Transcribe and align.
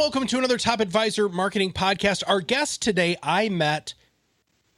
Welcome 0.00 0.26
to 0.26 0.38
another 0.38 0.56
Top 0.56 0.80
Advisor 0.80 1.28
Marketing 1.28 1.74
Podcast. 1.74 2.22
Our 2.26 2.40
guest 2.40 2.80
today 2.80 3.18
I 3.22 3.50
met 3.50 3.92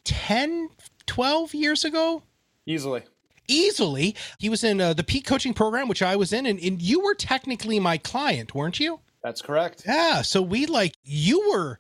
10, 0.03 0.71
12 1.07 1.55
years 1.55 1.85
ago. 1.85 2.25
Easily. 2.67 3.03
Easily. 3.47 4.17
He 4.41 4.49
was 4.49 4.65
in 4.65 4.81
uh, 4.81 4.95
the 4.95 5.05
Peak 5.05 5.25
Coaching 5.25 5.55
Program, 5.55 5.87
which 5.87 6.03
I 6.03 6.17
was 6.17 6.33
in, 6.33 6.45
and, 6.45 6.59
and 6.59 6.83
you 6.83 6.99
were 6.99 7.15
technically 7.15 7.79
my 7.79 7.99
client, 7.99 8.53
weren't 8.53 8.81
you? 8.81 8.99
That's 9.23 9.41
correct. 9.41 9.85
Yeah. 9.87 10.23
So 10.23 10.43
we 10.43 10.67
like, 10.67 10.97
you 11.05 11.51
were 11.53 11.79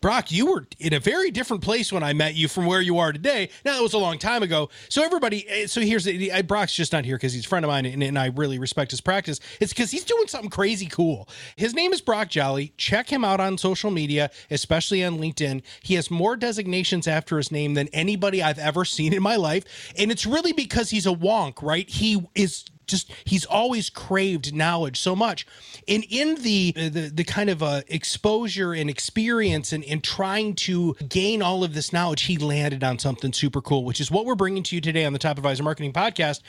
Brock, 0.00 0.30
you 0.30 0.46
were 0.46 0.66
in 0.78 0.92
a 0.92 1.00
very 1.00 1.30
different 1.30 1.62
place 1.62 1.92
when 1.92 2.02
I 2.02 2.12
met 2.12 2.34
you 2.34 2.48
from 2.48 2.66
where 2.66 2.80
you 2.80 2.98
are 2.98 3.12
today. 3.12 3.50
Now, 3.64 3.74
that 3.74 3.82
was 3.82 3.94
a 3.94 3.98
long 3.98 4.18
time 4.18 4.42
ago. 4.42 4.68
So, 4.88 5.02
everybody, 5.04 5.48
eh, 5.48 5.66
so 5.66 5.80
here's 5.80 6.04
the, 6.04 6.30
eh, 6.30 6.42
Brock's 6.42 6.74
just 6.74 6.92
not 6.92 7.04
here 7.04 7.16
because 7.16 7.32
he's 7.32 7.44
a 7.44 7.48
friend 7.48 7.64
of 7.64 7.68
mine 7.68 7.86
and, 7.86 8.02
and 8.02 8.18
I 8.18 8.26
really 8.26 8.58
respect 8.58 8.90
his 8.90 9.00
practice. 9.00 9.40
It's 9.60 9.72
because 9.72 9.90
he's 9.90 10.04
doing 10.04 10.26
something 10.26 10.50
crazy 10.50 10.86
cool. 10.86 11.28
His 11.56 11.74
name 11.74 11.92
is 11.92 12.00
Brock 12.00 12.28
Jolly. 12.28 12.72
Check 12.76 13.08
him 13.10 13.24
out 13.24 13.40
on 13.40 13.58
social 13.58 13.90
media, 13.90 14.30
especially 14.50 15.04
on 15.04 15.18
LinkedIn. 15.18 15.62
He 15.82 15.94
has 15.94 16.10
more 16.10 16.36
designations 16.36 17.06
after 17.06 17.36
his 17.36 17.50
name 17.50 17.74
than 17.74 17.88
anybody 17.88 18.42
I've 18.42 18.58
ever 18.58 18.84
seen 18.84 19.12
in 19.12 19.22
my 19.22 19.36
life. 19.36 19.92
And 19.98 20.10
it's 20.10 20.26
really 20.26 20.52
because 20.52 20.90
he's 20.90 21.06
a 21.06 21.10
wonk, 21.10 21.62
right? 21.62 21.88
He 21.88 22.22
is 22.34 22.64
just 22.86 23.10
he's 23.24 23.44
always 23.44 23.90
craved 23.90 24.54
knowledge 24.54 24.98
so 24.98 25.16
much 25.16 25.46
and 25.88 26.04
in 26.08 26.36
the 26.36 26.72
the, 26.72 27.10
the 27.12 27.24
kind 27.24 27.50
of 27.50 27.62
uh, 27.62 27.82
exposure 27.88 28.72
and 28.72 28.88
experience 28.88 29.72
and, 29.72 29.84
and 29.84 30.02
trying 30.02 30.54
to 30.54 30.94
gain 31.08 31.42
all 31.42 31.64
of 31.64 31.74
this 31.74 31.92
knowledge 31.92 32.22
he 32.22 32.36
landed 32.36 32.82
on 32.82 32.98
something 32.98 33.32
super 33.32 33.60
cool 33.60 33.84
which 33.84 34.00
is 34.00 34.10
what 34.10 34.24
we're 34.24 34.34
bringing 34.34 34.62
to 34.62 34.74
you 34.74 34.80
today 34.80 35.04
on 35.04 35.12
the 35.12 35.18
top 35.18 35.36
advisor 35.36 35.62
marketing 35.62 35.92
podcast 35.92 36.42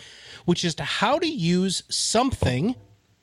which 0.45 0.63
is 0.63 0.75
to 0.75 0.83
how 0.83 1.19
to 1.19 1.27
use 1.27 1.83
something 1.89 2.75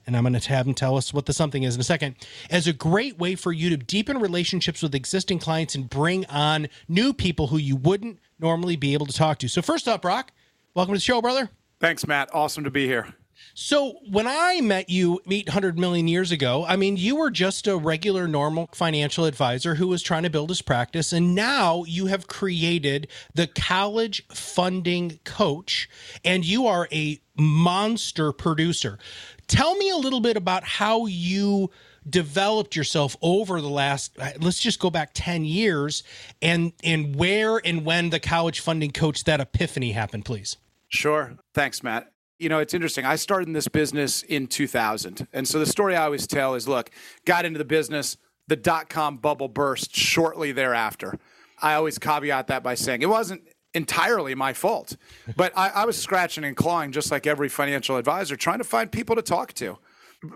and 0.07 0.17
I'm 0.17 0.23
going 0.23 0.39
to 0.39 0.49
have 0.51 0.67
him 0.67 0.75
tell 0.75 0.97
us 0.97 1.15
what 1.15 1.27
the 1.27 1.33
something 1.33 1.63
is 1.63 1.75
in 1.75 1.81
a 1.81 1.85
second, 1.85 2.17
as 2.51 2.67
a 2.67 2.73
great 2.73 3.19
way 3.19 3.35
for 3.35 3.53
you 3.53 3.71
to 3.71 3.77
deepen 3.77 4.19
relationships 4.19 4.83
with 4.83 4.95
existing 4.95 5.39
clients 5.39 5.75
and 5.75 5.89
bring 5.89 6.27
on 6.27 6.69
new 6.89 7.13
people 7.13 7.47
who 7.47 7.57
you 7.57 7.77
wouldn't 7.77 8.19
normally 8.39 8.77
be 8.77 8.93
able 8.93 9.07
to 9.07 9.13
talk 9.13 9.39
to. 9.39 9.49
So, 9.49 9.63
first 9.63 9.89
up, 9.89 10.03
Brock, 10.03 10.33
welcome 10.75 10.93
to 10.93 10.99
the 10.99 11.03
show, 11.03 11.23
brother. 11.23 11.49
Thanks, 11.85 12.07
Matt. 12.07 12.31
Awesome 12.33 12.65
to 12.65 12.71
be 12.71 12.87
here. 12.87 13.13
So, 13.53 13.99
when 14.11 14.27
I 14.27 14.63
met 14.63 14.89
you 14.89 15.21
800 15.31 15.79
million 15.79 16.09
years 16.09 16.33
ago, 16.33 16.65
I 16.67 16.77
mean, 16.77 16.97
you 16.97 17.17
were 17.17 17.31
just 17.31 17.67
a 17.67 17.77
regular, 17.77 18.27
normal 18.27 18.71
financial 18.73 19.27
advisor 19.27 19.75
who 19.75 19.89
was 19.89 20.03
trying 20.03 20.23
to 20.23 20.31
build 20.31 20.49
his 20.49 20.63
practice. 20.63 21.13
And 21.13 21.35
now 21.35 21.85
you 21.85 22.07
have 22.07 22.27
created 22.27 23.09
the 23.35 23.47
college 23.49 24.27
funding 24.29 25.21
coach, 25.25 25.91
and 26.25 26.43
you 26.43 26.67
are 26.67 26.89
a 26.91 27.21
monster 27.37 28.33
producer. 28.33 28.99
Tell 29.47 29.77
me 29.77 29.91
a 29.91 29.97
little 29.97 30.21
bit 30.21 30.39
about 30.39 30.65
how 30.65 31.05
you 31.05 31.71
developed 32.09 32.75
yourself 32.75 33.15
over 33.21 33.61
the 33.61 33.69
last 33.69 34.17
let's 34.41 34.59
just 34.59 34.81
go 34.81 34.89
back 34.89 35.11
10 35.13 35.45
years 35.45 36.03
and 36.41 36.73
and 36.83 37.17
where 37.17 37.59
and 37.67 37.85
when 37.85 38.09
the 38.09 38.21
college 38.21 38.61
funding 38.61 38.91
coach 38.91 39.25
that 39.25 39.41
epiphany 39.41 39.93
happened 39.93 40.23
please 40.23 40.59
Sure. 40.95 41.37
Thanks, 41.55 41.83
Matt. 41.83 42.13
You 42.39 42.49
know, 42.49 42.61
it's 42.61 42.73
interesting. 42.73 43.05
I 43.05 43.17
started 43.17 43.49
in 43.49 43.53
this 43.53 43.69
business 43.69 44.23
in 44.23 44.47
2000. 44.47 45.27
And 45.33 45.47
so 45.47 45.59
the 45.59 45.67
story 45.67 45.97
I 45.97 46.05
always 46.05 46.27
tell 46.27 46.55
is 46.55 46.69
look, 46.69 46.91
got 47.25 47.45
into 47.45 47.59
the 47.59 47.65
business, 47.65 48.17
the 48.47 48.57
dot 48.57 48.89
com 48.89 49.17
bubble 49.17 49.49
burst 49.49 49.95
shortly 49.95 50.53
thereafter. 50.53 51.19
I 51.61 51.75
always 51.75 51.99
caveat 51.99 52.47
that 52.47 52.63
by 52.63 52.75
saying 52.75 53.03
it 53.03 53.09
wasn't 53.09 53.43
entirely 53.73 54.35
my 54.37 54.53
fault, 54.53 54.97
but 55.37 55.53
I, 55.57 55.71
I 55.71 55.85
was 55.85 56.01
scratching 56.01 56.45
and 56.45 56.57
clawing 56.57 56.93
just 56.93 57.11
like 57.11 57.27
every 57.27 57.49
financial 57.49 57.97
advisor, 57.97 58.37
trying 58.37 58.59
to 58.59 58.65
find 58.65 58.91
people 58.91 59.17
to 59.17 59.23
talk 59.23 59.53
to. 59.55 59.79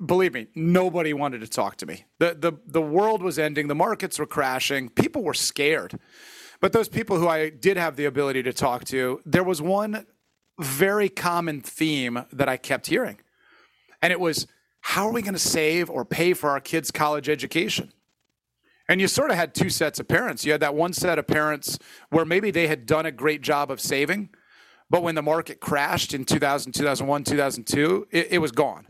Believe 0.04 0.34
me, 0.34 0.48
nobody 0.54 1.14
wanted 1.14 1.40
to 1.40 1.48
talk 1.48 1.76
to 1.76 1.86
me. 1.86 2.04
The, 2.19 2.36
the, 2.38 2.52
the 2.66 2.82
world 2.82 3.22
was 3.22 3.38
ending, 3.38 3.69
the 3.69 3.75
markets 3.75 4.19
were 4.19 4.26
crashing, 4.26 4.88
people 4.90 5.22
were 5.22 5.34
scared. 5.34 5.98
But 6.60 6.72
those 6.72 6.88
people 6.88 7.19
who 7.19 7.28
I 7.28 7.50
did 7.50 7.76
have 7.76 7.96
the 7.96 8.04
ability 8.06 8.42
to 8.42 8.52
talk 8.52 8.84
to, 8.86 9.22
there 9.25 9.44
was 9.44 9.62
one 9.62 10.04
very 10.58 11.08
common 11.08 11.60
theme 11.60 12.24
that 12.32 12.48
I 12.48 12.56
kept 12.56 12.86
hearing. 12.88 13.19
And 14.02 14.12
it 14.12 14.20
was, 14.20 14.46
how 14.80 15.06
are 15.06 15.12
we 15.12 15.22
going 15.22 15.34
to 15.34 15.38
save 15.38 15.91
or 15.91 16.04
pay 16.04 16.34
for 16.34 16.50
our 16.50 16.60
kids' 16.60 16.91
college 16.91 17.28
education? 17.28 17.92
And 18.88 19.00
you 19.00 19.08
sort 19.08 19.30
of 19.30 19.36
had 19.36 19.54
two 19.54 19.69
sets 19.69 20.00
of 20.00 20.08
parents. 20.08 20.44
You 20.44 20.52
had 20.52 20.62
that 20.62 20.74
one 20.74 20.92
set 20.92 21.19
of 21.19 21.26
parents 21.26 21.78
where 22.10 22.24
maybe 22.24 22.50
they 22.50 22.69
had 22.69 22.86
done 22.86 23.04
a 23.04 23.12
great 23.12 23.42
job 23.42 23.70
of 23.70 23.80
saving, 23.80 24.30
but 24.88 25.02
when 25.02 25.14
the 25.14 25.22
market 25.22 25.60
crashed 25.60 26.14
in 26.14 26.24
2000, 26.24 26.72
2001, 26.72 27.25
2002, 27.25 28.08
it, 28.10 28.28
it 28.32 28.38
was 28.38 28.50
gone. 28.50 28.86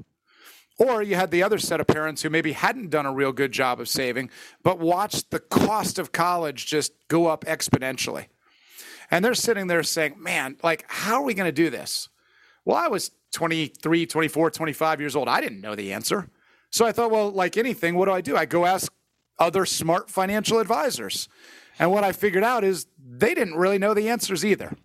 Or 0.79 1.03
you 1.03 1.17
had 1.17 1.33
the 1.33 1.43
other 1.43 1.59
set 1.59 1.81
of 1.81 1.89
parents 1.89 2.23
who 2.23 2.31
maybe 2.31 2.53
hadn't 2.53 2.91
done 2.91 3.05
a 3.05 3.13
real 3.13 3.33
good 3.33 3.51
job 3.51 3.81
of 3.81 3.89
saving, 3.89 4.31
but 4.63 4.79
watched 4.79 5.33
the 5.33 5.41
cost 5.41 5.99
of 5.99 6.13
college 6.13 6.67
just 6.67 6.93
go 7.09 7.27
up 7.27 7.45
exponentially. 7.47 8.27
And 9.11 9.25
they're 9.25 9.35
sitting 9.35 9.67
there 9.67 9.83
saying, 9.83 10.17
man, 10.19 10.57
like, 10.63 10.85
how 10.89 11.17
are 11.17 11.23
we 11.23 11.35
going 11.35 11.49
to 11.49 11.53
do 11.53 11.71
this? 11.71 12.09
Well, 12.65 12.77
I 12.77 12.89
was 12.89 13.11
23, 13.33 14.07
24, 14.07 14.51
25 14.51 15.01
years 15.01 15.17
old. 15.17 15.29
I 15.29 15.41
didn't 15.41 15.61
know 15.61 15.75
the 15.75 15.93
answer. 15.93 16.29
So 16.71 16.85
I 16.85 16.93
thought, 16.93 17.11
well, 17.11 17.31
like 17.31 17.57
anything, 17.57 17.95
what 17.95 18.07
do 18.07 18.13
I 18.13 18.21
do? 18.21 18.37
I 18.37 18.45
go 18.45 18.67
ask 18.67 18.93
other 19.39 19.65
smart 19.65 20.11
financial 20.11 20.59
advisors. 20.59 21.29
And 21.79 21.91
what 21.91 22.05
I 22.05 22.13
figured 22.13 22.45
out 22.45 22.65
is 22.65 22.87
they 22.99 23.35
didn't 23.35 23.55
really 23.55 23.79
know 23.79 23.95
the 23.95 24.09
answers 24.09 24.45
either. 24.45 24.77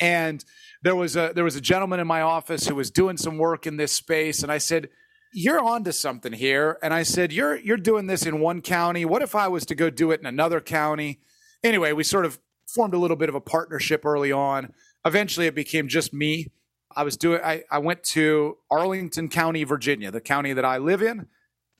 And 0.00 0.44
there 0.82 0.94
was 0.94 1.16
a 1.16 1.32
there 1.34 1.44
was 1.44 1.56
a 1.56 1.60
gentleman 1.60 1.98
in 1.98 2.06
my 2.06 2.20
office 2.20 2.68
who 2.68 2.74
was 2.74 2.90
doing 2.90 3.16
some 3.16 3.36
work 3.36 3.66
in 3.66 3.76
this 3.76 3.92
space, 3.92 4.44
and 4.44 4.52
I 4.52 4.58
said, 4.58 4.90
"You're 5.32 5.60
onto 5.60 5.90
something 5.90 6.32
here." 6.32 6.78
And 6.82 6.94
I 6.94 7.02
said, 7.02 7.32
"You're 7.32 7.56
you're 7.56 7.76
doing 7.76 8.06
this 8.06 8.24
in 8.24 8.38
one 8.38 8.62
county. 8.62 9.04
What 9.04 9.22
if 9.22 9.34
I 9.34 9.48
was 9.48 9.66
to 9.66 9.74
go 9.74 9.90
do 9.90 10.12
it 10.12 10.20
in 10.20 10.26
another 10.26 10.60
county?" 10.60 11.18
Anyway, 11.64 11.92
we 11.92 12.04
sort 12.04 12.24
of 12.24 12.38
formed 12.68 12.94
a 12.94 12.98
little 12.98 13.16
bit 13.16 13.28
of 13.28 13.34
a 13.34 13.40
partnership 13.40 14.04
early 14.04 14.30
on. 14.32 14.72
Eventually, 15.04 15.46
it 15.46 15.54
became 15.54 15.88
just 15.88 16.12
me. 16.12 16.52
I 16.94 17.02
was 17.02 17.16
doing. 17.16 17.40
I, 17.42 17.64
I 17.70 17.78
went 17.78 18.02
to 18.04 18.58
Arlington 18.70 19.28
County, 19.28 19.64
Virginia, 19.64 20.10
the 20.10 20.20
county 20.20 20.52
that 20.52 20.64
I 20.64 20.78
live 20.78 21.02
in, 21.02 21.26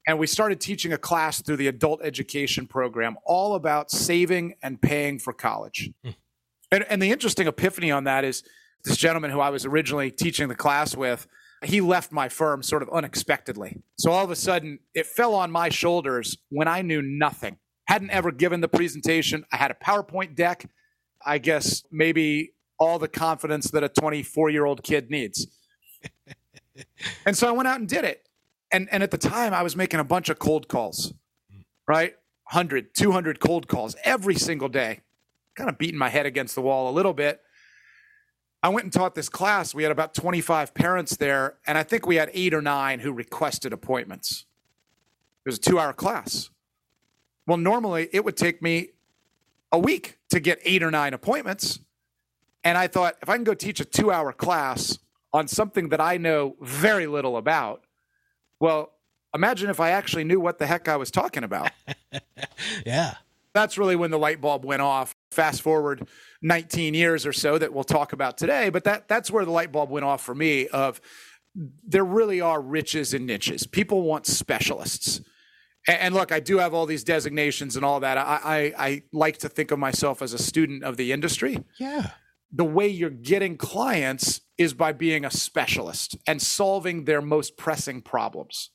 and 0.06 0.18
we 0.18 0.26
started 0.26 0.60
teaching 0.60 0.92
a 0.92 0.98
class 0.98 1.42
through 1.42 1.56
the 1.56 1.66
adult 1.68 2.00
education 2.02 2.66
program, 2.66 3.16
all 3.24 3.54
about 3.54 3.90
saving 3.90 4.54
and 4.62 4.80
paying 4.80 5.18
for 5.18 5.32
college. 5.32 5.90
Hmm. 6.04 6.10
And, 6.70 6.84
and 6.84 7.02
the 7.02 7.10
interesting 7.10 7.46
epiphany 7.46 7.90
on 7.90 8.04
that 8.04 8.24
is 8.24 8.42
this 8.84 8.96
gentleman 8.96 9.30
who 9.30 9.40
I 9.40 9.50
was 9.50 9.64
originally 9.64 10.10
teaching 10.10 10.48
the 10.48 10.54
class 10.54 10.96
with. 10.96 11.26
He 11.64 11.80
left 11.80 12.12
my 12.12 12.28
firm 12.28 12.62
sort 12.62 12.82
of 12.82 12.90
unexpectedly. 12.90 13.82
So 13.98 14.12
all 14.12 14.22
of 14.22 14.30
a 14.30 14.36
sudden, 14.36 14.78
it 14.94 15.06
fell 15.06 15.34
on 15.34 15.50
my 15.50 15.70
shoulders 15.70 16.36
when 16.50 16.68
I 16.68 16.82
knew 16.82 17.02
nothing 17.02 17.58
hadn't 17.88 18.10
ever 18.10 18.30
given 18.30 18.60
the 18.60 18.68
presentation. 18.68 19.44
I 19.50 19.56
had 19.56 19.70
a 19.70 19.74
PowerPoint 19.74 20.34
deck. 20.34 20.68
I 21.24 21.38
guess 21.38 21.84
maybe 21.90 22.52
all 22.78 22.98
the 22.98 23.08
confidence 23.08 23.70
that 23.70 23.82
a 23.82 23.88
24 23.88 24.50
year 24.50 24.64
old 24.64 24.82
kid 24.82 25.10
needs. 25.10 25.46
and 27.26 27.36
so 27.36 27.48
I 27.48 27.52
went 27.52 27.68
out 27.68 27.80
and 27.80 27.88
did 27.88 28.04
it. 28.04 28.28
And, 28.70 28.88
and 28.92 29.02
at 29.02 29.10
the 29.10 29.18
time, 29.18 29.54
I 29.54 29.62
was 29.62 29.76
making 29.76 30.00
a 30.00 30.04
bunch 30.04 30.28
of 30.28 30.38
cold 30.38 30.68
calls, 30.68 31.14
hmm. 31.50 31.60
right? 31.86 32.14
100, 32.50 32.94
200 32.94 33.40
cold 33.40 33.68
calls 33.68 33.96
every 34.04 34.34
single 34.34 34.68
day, 34.68 35.00
kind 35.54 35.68
of 35.68 35.76
beating 35.76 35.98
my 35.98 36.08
head 36.08 36.26
against 36.26 36.54
the 36.54 36.62
wall 36.62 36.90
a 36.90 36.92
little 36.92 37.12
bit. 37.12 37.40
I 38.62 38.70
went 38.70 38.84
and 38.84 38.92
taught 38.92 39.14
this 39.14 39.28
class. 39.28 39.74
We 39.74 39.82
had 39.84 39.92
about 39.92 40.14
25 40.14 40.74
parents 40.74 41.16
there, 41.16 41.58
and 41.66 41.78
I 41.78 41.82
think 41.82 42.06
we 42.06 42.16
had 42.16 42.30
eight 42.32 42.54
or 42.54 42.62
nine 42.62 43.00
who 43.00 43.12
requested 43.12 43.72
appointments. 43.72 44.46
It 45.44 45.48
was 45.48 45.58
a 45.58 45.60
two 45.60 45.78
hour 45.78 45.92
class. 45.92 46.50
Well, 47.46 47.58
normally 47.58 48.08
it 48.12 48.24
would 48.24 48.36
take 48.36 48.60
me 48.60 48.88
a 49.70 49.78
week 49.78 50.17
to 50.30 50.40
get 50.40 50.58
eight 50.64 50.82
or 50.82 50.90
nine 50.90 51.14
appointments. 51.14 51.80
And 52.64 52.76
I 52.76 52.86
thought, 52.86 53.16
if 53.22 53.28
I 53.28 53.36
can 53.36 53.44
go 53.44 53.54
teach 53.54 53.80
a 53.80 53.84
two 53.84 54.10
hour 54.10 54.32
class 54.32 54.98
on 55.32 55.48
something 55.48 55.90
that 55.90 56.00
I 56.00 56.16
know 56.16 56.56
very 56.60 57.06
little 57.06 57.36
about, 57.36 57.84
well, 58.60 58.92
imagine 59.34 59.70
if 59.70 59.80
I 59.80 59.90
actually 59.90 60.24
knew 60.24 60.40
what 60.40 60.58
the 60.58 60.66
heck 60.66 60.88
I 60.88 60.96
was 60.96 61.10
talking 61.10 61.44
about. 61.44 61.70
yeah. 62.86 63.14
That's 63.54 63.78
really 63.78 63.96
when 63.96 64.10
the 64.10 64.18
light 64.18 64.40
bulb 64.40 64.64
went 64.64 64.82
off. 64.82 65.14
Fast 65.30 65.62
forward 65.62 66.08
19 66.42 66.94
years 66.94 67.26
or 67.26 67.32
so 67.32 67.58
that 67.58 67.72
we'll 67.72 67.84
talk 67.84 68.12
about 68.12 68.38
today, 68.38 68.70
but 68.70 68.84
that 68.84 69.08
that's 69.08 69.30
where 69.30 69.44
the 69.44 69.50
light 69.50 69.72
bulb 69.72 69.90
went 69.90 70.04
off 70.04 70.22
for 70.22 70.34
me 70.34 70.68
of 70.68 71.00
there 71.54 72.04
really 72.04 72.40
are 72.40 72.60
riches 72.60 73.14
and 73.14 73.26
niches. 73.26 73.66
People 73.66 74.02
want 74.02 74.26
specialists. 74.26 75.20
And, 75.88 76.14
look, 76.14 76.32
I 76.32 76.40
do 76.40 76.58
have 76.58 76.74
all 76.74 76.84
these 76.84 77.02
designations 77.02 77.74
and 77.74 77.84
all 77.84 78.00
that. 78.00 78.18
I, 78.18 78.40
I, 78.44 78.86
I 78.86 79.02
like 79.12 79.38
to 79.38 79.48
think 79.48 79.70
of 79.70 79.78
myself 79.78 80.20
as 80.20 80.34
a 80.34 80.38
student 80.38 80.84
of 80.84 80.98
the 80.98 81.12
industry. 81.12 81.64
Yeah. 81.78 82.10
The 82.52 82.64
way 82.64 82.88
you're 82.88 83.10
getting 83.10 83.56
clients 83.56 84.42
is 84.58 84.74
by 84.74 84.92
being 84.92 85.24
a 85.24 85.30
specialist 85.30 86.16
and 86.26 86.42
solving 86.42 87.04
their 87.04 87.22
most 87.22 87.56
pressing 87.56 88.02
problems. 88.02 88.70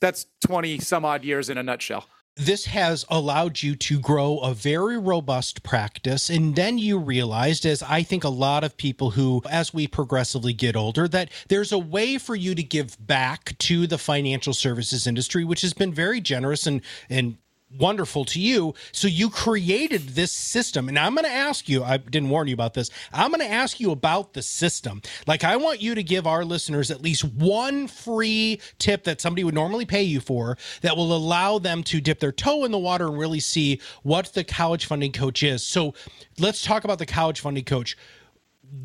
That's 0.00 0.26
20 0.46 0.78
some 0.78 1.04
odd 1.04 1.22
years 1.22 1.50
in 1.50 1.58
a 1.58 1.62
nutshell 1.62 2.06
this 2.36 2.66
has 2.66 3.04
allowed 3.08 3.62
you 3.62 3.76
to 3.76 4.00
grow 4.00 4.38
a 4.38 4.54
very 4.54 4.98
robust 4.98 5.62
practice. 5.62 6.28
And 6.28 6.56
then 6.56 6.78
you 6.78 6.98
realized, 6.98 7.64
as 7.64 7.82
I 7.82 8.02
think 8.02 8.24
a 8.24 8.28
lot 8.28 8.64
of 8.64 8.76
people 8.76 9.10
who, 9.10 9.42
as 9.48 9.72
we 9.72 9.86
progressively 9.86 10.52
get 10.52 10.74
older, 10.74 11.06
that 11.08 11.30
there's 11.48 11.70
a 11.70 11.78
way 11.78 12.18
for 12.18 12.34
you 12.34 12.54
to 12.54 12.62
give 12.62 12.96
back 13.04 13.56
to 13.58 13.86
the 13.86 13.98
financial 13.98 14.52
services 14.52 15.06
industry, 15.06 15.44
which 15.44 15.62
has 15.62 15.72
been 15.72 15.92
very 15.92 16.20
generous 16.20 16.66
and, 16.66 16.80
and 17.08 17.36
wonderful 17.78 18.24
to 18.26 18.40
you. 18.40 18.74
So 18.92 19.08
you 19.08 19.30
created 19.30 20.10
this 20.10 20.32
system. 20.32 20.88
And 20.88 20.98
I'm 20.98 21.14
going 21.14 21.24
to 21.24 21.30
ask 21.30 21.68
you, 21.68 21.82
I 21.84 21.96
didn't 21.96 22.30
warn 22.30 22.48
you 22.48 22.54
about 22.54 22.74
this. 22.74 22.90
I'm 23.12 23.30
going 23.30 23.40
to 23.40 23.50
ask 23.50 23.80
you 23.80 23.90
about 23.90 24.32
the 24.32 24.42
system. 24.42 25.02
Like, 25.26 25.44
I 25.44 25.56
want 25.56 25.82
you 25.82 25.94
to 25.94 26.02
give 26.02 26.26
our 26.26 26.44
listeners 26.44 26.90
at 26.90 27.02
least 27.02 27.24
one 27.24 27.88
free 27.88 28.60
tip 28.78 29.04
that 29.04 29.20
somebody 29.20 29.44
would 29.44 29.54
normally 29.54 29.84
pay 29.86 30.02
you 30.02 30.20
for 30.20 30.56
that 30.82 30.96
will 30.96 31.14
allow 31.16 31.58
them 31.58 31.82
to 31.84 32.00
dip 32.00 32.20
their 32.20 32.32
toe 32.32 32.64
in 32.64 32.72
the 32.72 32.78
water 32.78 33.06
and 33.06 33.18
really 33.18 33.40
see 33.40 33.80
what 34.02 34.32
the 34.34 34.44
college 34.44 34.86
funding 34.86 35.12
coach 35.12 35.42
is. 35.42 35.62
So 35.62 35.94
let's 36.38 36.62
talk 36.62 36.84
about 36.84 36.98
the 36.98 37.06
college 37.06 37.40
funding 37.40 37.64
coach. 37.64 37.96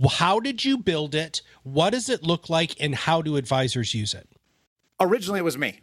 How 0.10 0.40
did 0.40 0.64
you 0.64 0.78
build 0.78 1.16
it? 1.16 1.42
What 1.64 1.92
does 1.92 2.10
it 2.10 2.24
look 2.24 2.50
like? 2.50 2.76
And 2.80 2.94
how 2.94 3.22
do 3.22 3.38
advisors 3.38 3.94
use 3.94 4.14
it? 4.14 4.28
Originally, 5.00 5.40
it 5.40 5.44
was 5.44 5.58
me, 5.58 5.80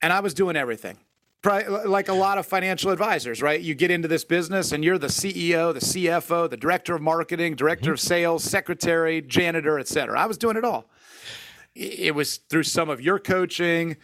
and 0.00 0.12
I 0.12 0.20
was 0.20 0.32
doing 0.32 0.56
everything 0.56 0.98
like 1.44 2.08
a 2.08 2.14
lot 2.14 2.38
of 2.38 2.46
financial 2.46 2.90
advisors, 2.90 3.40
right? 3.40 3.60
You 3.60 3.74
get 3.74 3.90
into 3.90 4.08
this 4.08 4.24
business 4.24 4.72
and 4.72 4.84
you're 4.84 4.98
the 4.98 5.06
CEO, 5.06 5.72
the 5.72 5.80
CFO, 5.80 6.50
the 6.50 6.56
director 6.56 6.94
of 6.94 7.00
marketing, 7.00 7.54
director 7.54 7.86
mm-hmm. 7.86 7.92
of 7.92 8.00
sales, 8.00 8.44
secretary, 8.44 9.22
janitor, 9.22 9.78
et 9.78 9.88
cetera. 9.88 10.20
I 10.20 10.26
was 10.26 10.36
doing 10.36 10.56
it 10.56 10.64
all. 10.64 10.90
It 11.74 12.14
was 12.14 12.36
through 12.36 12.64
some 12.64 12.90
of 12.90 13.00
your 13.00 13.18
coaching. 13.18 13.96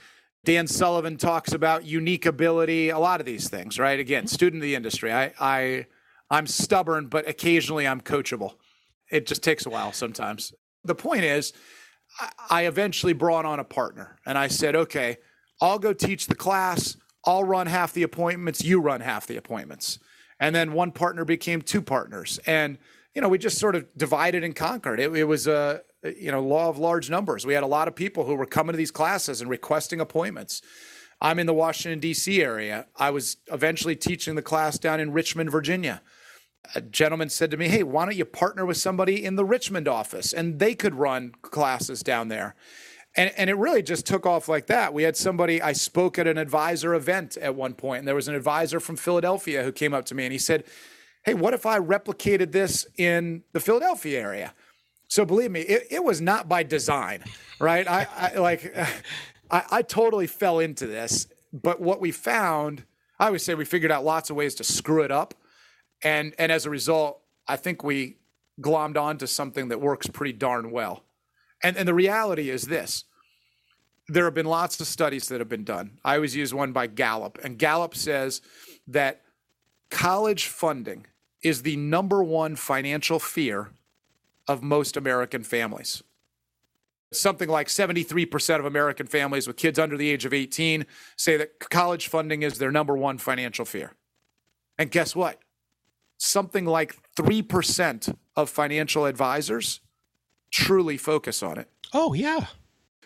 Dan 0.44 0.66
Sullivan 0.66 1.16
talks 1.16 1.52
about 1.52 1.84
unique 1.84 2.24
ability, 2.24 2.90
a 2.90 2.98
lot 2.98 3.20
of 3.20 3.26
these 3.26 3.48
things, 3.50 3.78
right? 3.78 4.00
Again, 4.00 4.24
mm-hmm. 4.24 4.34
student 4.34 4.62
of 4.62 4.66
the 4.66 4.74
industry. 4.74 5.12
I, 5.12 5.32
I, 5.38 5.86
I'm 6.30 6.46
stubborn, 6.46 7.08
but 7.08 7.28
occasionally 7.28 7.86
I'm 7.86 8.00
coachable. 8.00 8.54
It 9.10 9.26
just 9.26 9.42
takes 9.42 9.66
a 9.66 9.70
while 9.70 9.92
sometimes. 9.92 10.54
The 10.84 10.94
point 10.94 11.24
is, 11.24 11.52
I 12.48 12.66
eventually 12.66 13.12
brought 13.12 13.44
on 13.44 13.60
a 13.60 13.64
partner 13.64 14.18
and 14.24 14.38
I 14.38 14.48
said, 14.48 14.74
okay, 14.74 15.18
I'll 15.60 15.78
go 15.78 15.92
teach 15.92 16.28
the 16.28 16.34
class 16.34 16.96
I'll 17.26 17.44
run 17.44 17.66
half 17.66 17.92
the 17.92 18.04
appointments, 18.04 18.64
you 18.64 18.80
run 18.80 19.00
half 19.00 19.26
the 19.26 19.36
appointments. 19.36 19.98
And 20.38 20.54
then 20.54 20.72
one 20.72 20.92
partner 20.92 21.24
became 21.24 21.60
two 21.60 21.82
partners. 21.82 22.38
And, 22.46 22.78
you 23.14 23.20
know, 23.20 23.28
we 23.28 23.38
just 23.38 23.58
sort 23.58 23.74
of 23.74 23.86
divided 23.96 24.44
and 24.44 24.54
conquered. 24.54 25.00
It, 25.00 25.14
it 25.16 25.24
was 25.24 25.46
a, 25.46 25.82
you 26.04 26.30
know, 26.30 26.40
law 26.40 26.68
of 26.68 26.78
large 26.78 27.10
numbers. 27.10 27.44
We 27.44 27.54
had 27.54 27.62
a 27.62 27.68
lot 27.68 27.88
of 27.88 27.96
people 27.96 28.24
who 28.24 28.34
were 28.36 28.46
coming 28.46 28.72
to 28.74 28.76
these 28.76 28.90
classes 28.90 29.40
and 29.40 29.50
requesting 29.50 30.00
appointments. 30.00 30.62
I'm 31.20 31.38
in 31.38 31.46
the 31.46 31.54
Washington, 31.54 31.98
D.C. 31.98 32.42
area. 32.42 32.86
I 32.96 33.10
was 33.10 33.38
eventually 33.50 33.96
teaching 33.96 34.34
the 34.34 34.42
class 34.42 34.78
down 34.78 35.00
in 35.00 35.12
Richmond, 35.12 35.50
Virginia. 35.50 36.02
A 36.74 36.80
gentleman 36.80 37.30
said 37.30 37.50
to 37.52 37.56
me, 37.56 37.68
Hey, 37.68 37.82
why 37.82 38.04
don't 38.04 38.16
you 38.16 38.24
partner 38.24 38.66
with 38.66 38.76
somebody 38.76 39.24
in 39.24 39.36
the 39.36 39.44
Richmond 39.44 39.88
office? 39.88 40.32
And 40.32 40.58
they 40.58 40.74
could 40.74 40.94
run 40.94 41.32
classes 41.40 42.02
down 42.02 42.28
there. 42.28 42.54
And, 43.16 43.32
and 43.36 43.48
it 43.48 43.54
really 43.54 43.82
just 43.82 44.06
took 44.06 44.26
off 44.26 44.48
like 44.48 44.66
that. 44.66 44.92
We 44.92 45.02
had 45.02 45.16
somebody, 45.16 45.62
I 45.62 45.72
spoke 45.72 46.18
at 46.18 46.26
an 46.26 46.36
advisor 46.36 46.94
event 46.94 47.38
at 47.38 47.54
one 47.54 47.72
point, 47.72 48.00
and 48.00 48.08
there 48.08 48.14
was 48.14 48.28
an 48.28 48.34
advisor 48.34 48.78
from 48.78 48.96
Philadelphia 48.96 49.62
who 49.62 49.72
came 49.72 49.94
up 49.94 50.04
to 50.06 50.14
me 50.14 50.24
and 50.24 50.32
he 50.32 50.38
said, 50.38 50.64
Hey, 51.24 51.34
what 51.34 51.54
if 51.54 51.66
I 51.66 51.80
replicated 51.80 52.52
this 52.52 52.86
in 52.96 53.42
the 53.52 53.58
Philadelphia 53.58 54.20
area? 54.20 54.54
So 55.08 55.24
believe 55.24 55.50
me, 55.50 55.60
it, 55.62 55.86
it 55.90 56.04
was 56.04 56.20
not 56.20 56.48
by 56.48 56.62
design, 56.62 57.24
right? 57.58 57.88
I, 57.88 58.06
I 58.16 58.38
like, 58.38 58.76
I, 59.50 59.64
I 59.70 59.82
totally 59.82 60.26
fell 60.26 60.60
into 60.60 60.86
this. 60.86 61.26
But 61.52 61.80
what 61.80 62.00
we 62.00 62.12
found, 62.12 62.84
I 63.18 63.26
always 63.26 63.42
say 63.42 63.54
we 63.54 63.64
figured 63.64 63.90
out 63.90 64.04
lots 64.04 64.30
of 64.30 64.36
ways 64.36 64.54
to 64.56 64.64
screw 64.64 65.02
it 65.02 65.10
up. 65.10 65.34
And, 66.02 66.34
and 66.38 66.52
as 66.52 66.66
a 66.66 66.70
result, 66.70 67.20
I 67.48 67.56
think 67.56 67.82
we 67.82 68.18
glommed 68.60 68.96
onto 68.96 69.26
something 69.26 69.68
that 69.68 69.80
works 69.80 70.06
pretty 70.06 70.32
darn 70.32 70.70
well. 70.70 71.05
And, 71.66 71.76
and 71.76 71.88
the 71.88 71.94
reality 71.94 72.48
is 72.48 72.62
this 72.62 73.06
there 74.08 74.24
have 74.24 74.34
been 74.34 74.46
lots 74.46 74.78
of 74.78 74.86
studies 74.86 75.26
that 75.26 75.40
have 75.40 75.48
been 75.48 75.64
done. 75.64 75.98
I 76.04 76.14
always 76.14 76.36
use 76.36 76.54
one 76.54 76.70
by 76.70 76.86
Gallup, 76.86 77.40
and 77.42 77.58
Gallup 77.58 77.96
says 77.96 78.40
that 78.86 79.22
college 79.90 80.46
funding 80.46 81.06
is 81.42 81.62
the 81.62 81.74
number 81.76 82.22
one 82.22 82.54
financial 82.54 83.18
fear 83.18 83.70
of 84.46 84.62
most 84.62 84.96
American 84.96 85.42
families. 85.42 86.04
Something 87.12 87.48
like 87.48 87.66
73% 87.66 88.60
of 88.60 88.64
American 88.64 89.08
families 89.08 89.48
with 89.48 89.56
kids 89.56 89.76
under 89.76 89.96
the 89.96 90.08
age 90.08 90.24
of 90.24 90.32
18 90.32 90.86
say 91.16 91.36
that 91.36 91.58
college 91.58 92.06
funding 92.06 92.42
is 92.42 92.58
their 92.58 92.70
number 92.70 92.96
one 92.96 93.18
financial 93.18 93.64
fear. 93.64 93.94
And 94.78 94.88
guess 94.92 95.16
what? 95.16 95.40
Something 96.16 96.64
like 96.64 96.94
3% 97.16 98.16
of 98.36 98.50
financial 98.50 99.04
advisors 99.04 99.80
truly 100.56 100.96
focus 100.96 101.42
on 101.42 101.58
it. 101.58 101.68
Oh, 101.92 102.14
yeah. 102.14 102.46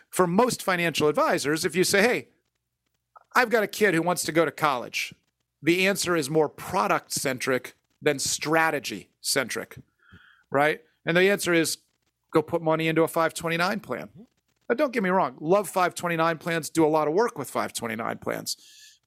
For 0.09 0.27
most 0.27 0.63
financial 0.63 1.09
advisors, 1.09 1.65
if 1.65 1.75
you 1.75 1.83
say, 1.83 2.03
hey, 2.03 2.29
I've 3.35 3.51
got 3.51 3.65
a 3.65 3.67
kid 3.67 3.95
who 3.95 4.03
wants 4.03 4.23
to 4.25 4.33
go 4.33 4.45
to 4.45 4.53
college, 4.53 5.13
the 5.63 5.87
answer 5.87 6.15
is 6.17 6.31
more 6.31 6.49
product 6.49 7.13
centric 7.13 7.75
than 8.01 8.19
strategy 8.19 9.11
centric, 9.21 9.79
right? 10.51 10.81
And 11.05 11.17
the 11.17 11.29
answer 11.29 11.53
is 11.53 11.79
go 12.33 12.41
put 12.41 12.63
money 12.63 12.87
into 12.87 13.03
a 13.03 13.09
529 13.09 13.81
plan. 13.81 14.09
Now, 14.69 14.77
don't 14.77 14.93
get 14.93 15.03
me 15.03 15.11
wrong, 15.11 15.37
love 15.41 15.69
529 15.69 16.39
plans, 16.39 16.71
do 16.71 16.87
a 16.87 16.89
lot 16.89 17.09
of 17.09 17.15
work 17.15 17.37
with 17.37 17.51
529 17.51 18.19
plans. 18.19 18.57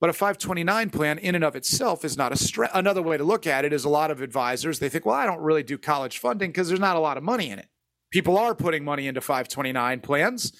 But 0.01 0.09
a 0.09 0.13
529 0.13 0.89
plan 0.89 1.17
in 1.17 1.33
and 1.33 1.45
of 1.45 1.55
itself 1.55 2.03
is 2.03 2.17
not 2.17 2.33
a 2.33 2.35
stra- 2.35 2.69
another 2.73 3.01
way 3.01 3.15
to 3.15 3.23
look 3.23 3.47
at 3.47 3.63
it 3.63 3.71
is 3.71 3.85
a 3.85 3.89
lot 3.89 4.11
of 4.11 4.21
advisors 4.21 4.79
they 4.79 4.89
think, 4.89 5.05
well, 5.05 5.15
I 5.15 5.25
don't 5.25 5.39
really 5.39 5.63
do 5.63 5.77
college 5.77 6.17
funding 6.17 6.51
because 6.51 6.67
there's 6.67 6.81
not 6.81 6.97
a 6.97 6.99
lot 6.99 7.15
of 7.15 7.23
money 7.23 7.49
in 7.49 7.59
it 7.59 7.69
people 8.13 8.37
are 8.37 8.53
putting 8.53 8.85
money 8.85 9.07
into 9.07 9.19
529 9.19 9.99
plans. 10.01 10.53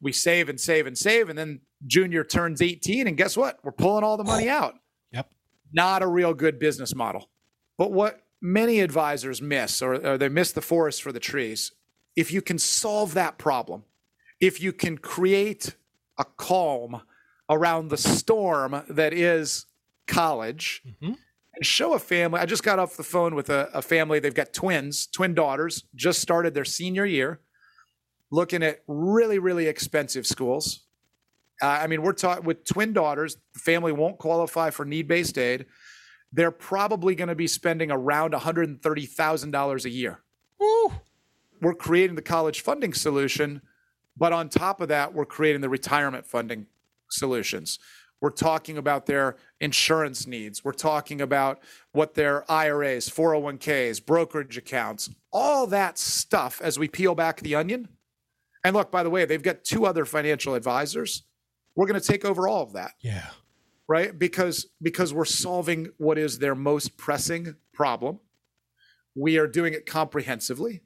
We 0.00 0.12
save 0.12 0.48
and 0.48 0.58
save 0.58 0.86
and 0.86 0.96
save, 0.96 1.28
and 1.28 1.36
then 1.36 1.60
Junior 1.86 2.24
turns 2.24 2.62
18, 2.62 3.08
and 3.08 3.16
guess 3.16 3.36
what? 3.36 3.58
We're 3.64 3.72
pulling 3.72 4.04
all 4.04 4.16
the 4.16 4.24
money 4.24 4.48
out. 4.48 4.76
Yep. 5.12 5.28
Not 5.72 6.02
a 6.02 6.06
real 6.06 6.32
good 6.32 6.58
business 6.58 6.94
model. 6.94 7.28
But 7.76 7.92
what 7.92 8.22
many 8.40 8.80
advisors 8.80 9.42
miss, 9.42 9.82
or, 9.82 9.94
or 9.94 10.16
they 10.16 10.28
miss 10.28 10.52
the 10.52 10.62
forest 10.62 11.02
for 11.02 11.10
the 11.12 11.20
trees, 11.20 11.72
if 12.14 12.32
you 12.32 12.40
can 12.40 12.58
solve 12.58 13.12
that 13.14 13.36
problem, 13.36 13.82
if 14.40 14.62
you 14.62 14.72
can 14.72 14.96
create 14.96 15.74
a 16.16 16.24
calm 16.24 17.02
around 17.50 17.88
the 17.88 17.96
storm 17.96 18.82
that 18.88 19.12
is 19.12 19.66
college, 20.06 20.82
mm-hmm 20.86 21.14
and 21.60 21.66
show 21.66 21.92
a 21.92 21.98
family. 21.98 22.40
I 22.40 22.46
just 22.46 22.62
got 22.62 22.78
off 22.78 22.96
the 22.96 23.02
phone 23.02 23.34
with 23.34 23.50
a, 23.50 23.68
a 23.74 23.82
family. 23.82 24.18
They've 24.18 24.34
got 24.34 24.52
twins, 24.52 25.06
twin 25.06 25.34
daughters, 25.34 25.84
just 25.94 26.20
started 26.20 26.54
their 26.54 26.64
senior 26.64 27.04
year, 27.04 27.40
looking 28.32 28.62
at 28.62 28.80
really, 28.88 29.38
really 29.38 29.66
expensive 29.66 30.26
schools. 30.26 30.86
Uh, 31.62 31.66
I 31.66 31.86
mean, 31.86 32.02
we're 32.02 32.14
taught 32.14 32.44
with 32.44 32.64
twin 32.64 32.94
daughters, 32.94 33.36
the 33.52 33.60
family 33.60 33.92
won't 33.92 34.18
qualify 34.18 34.70
for 34.70 34.86
need 34.86 35.06
based 35.06 35.36
aid. 35.36 35.66
They're 36.32 36.50
probably 36.50 37.14
going 37.14 37.28
to 37.28 37.34
be 37.34 37.46
spending 37.46 37.90
around 37.90 38.32
$130,000 38.32 39.84
a 39.84 39.90
year. 39.90 40.20
Woo. 40.58 40.92
We're 41.60 41.74
creating 41.74 42.16
the 42.16 42.22
college 42.22 42.62
funding 42.62 42.94
solution, 42.94 43.60
but 44.16 44.32
on 44.32 44.48
top 44.48 44.80
of 44.80 44.88
that, 44.88 45.12
we're 45.12 45.26
creating 45.26 45.60
the 45.60 45.68
retirement 45.68 46.26
funding 46.26 46.66
solutions. 47.10 47.78
We're 48.20 48.30
talking 48.30 48.76
about 48.76 49.06
their 49.06 49.36
insurance 49.60 50.26
needs. 50.26 50.62
We're 50.62 50.72
talking 50.72 51.20
about 51.20 51.60
what 51.92 52.14
their 52.14 52.50
IRAs, 52.50 53.08
401ks, 53.08 54.04
brokerage 54.04 54.58
accounts, 54.58 55.10
all 55.32 55.66
that 55.68 55.98
stuff 55.98 56.60
as 56.62 56.78
we 56.78 56.86
peel 56.86 57.14
back 57.14 57.40
the 57.40 57.54
onion. 57.54 57.88
And 58.62 58.76
look, 58.76 58.90
by 58.90 59.02
the 59.02 59.10
way, 59.10 59.24
they've 59.24 59.42
got 59.42 59.64
two 59.64 59.86
other 59.86 60.04
financial 60.04 60.54
advisors. 60.54 61.22
We're 61.74 61.86
going 61.86 62.00
to 62.00 62.06
take 62.06 62.24
over 62.24 62.46
all 62.46 62.62
of 62.62 62.74
that. 62.74 62.92
Yeah. 63.00 63.30
Right? 63.88 64.16
Because 64.16 64.68
because 64.80 65.12
we're 65.12 65.24
solving 65.24 65.88
what 65.96 66.18
is 66.18 66.38
their 66.38 66.54
most 66.54 66.96
pressing 66.96 67.56
problem. 67.72 68.20
We 69.16 69.38
are 69.38 69.48
doing 69.48 69.72
it 69.72 69.86
comprehensively. 69.86 70.82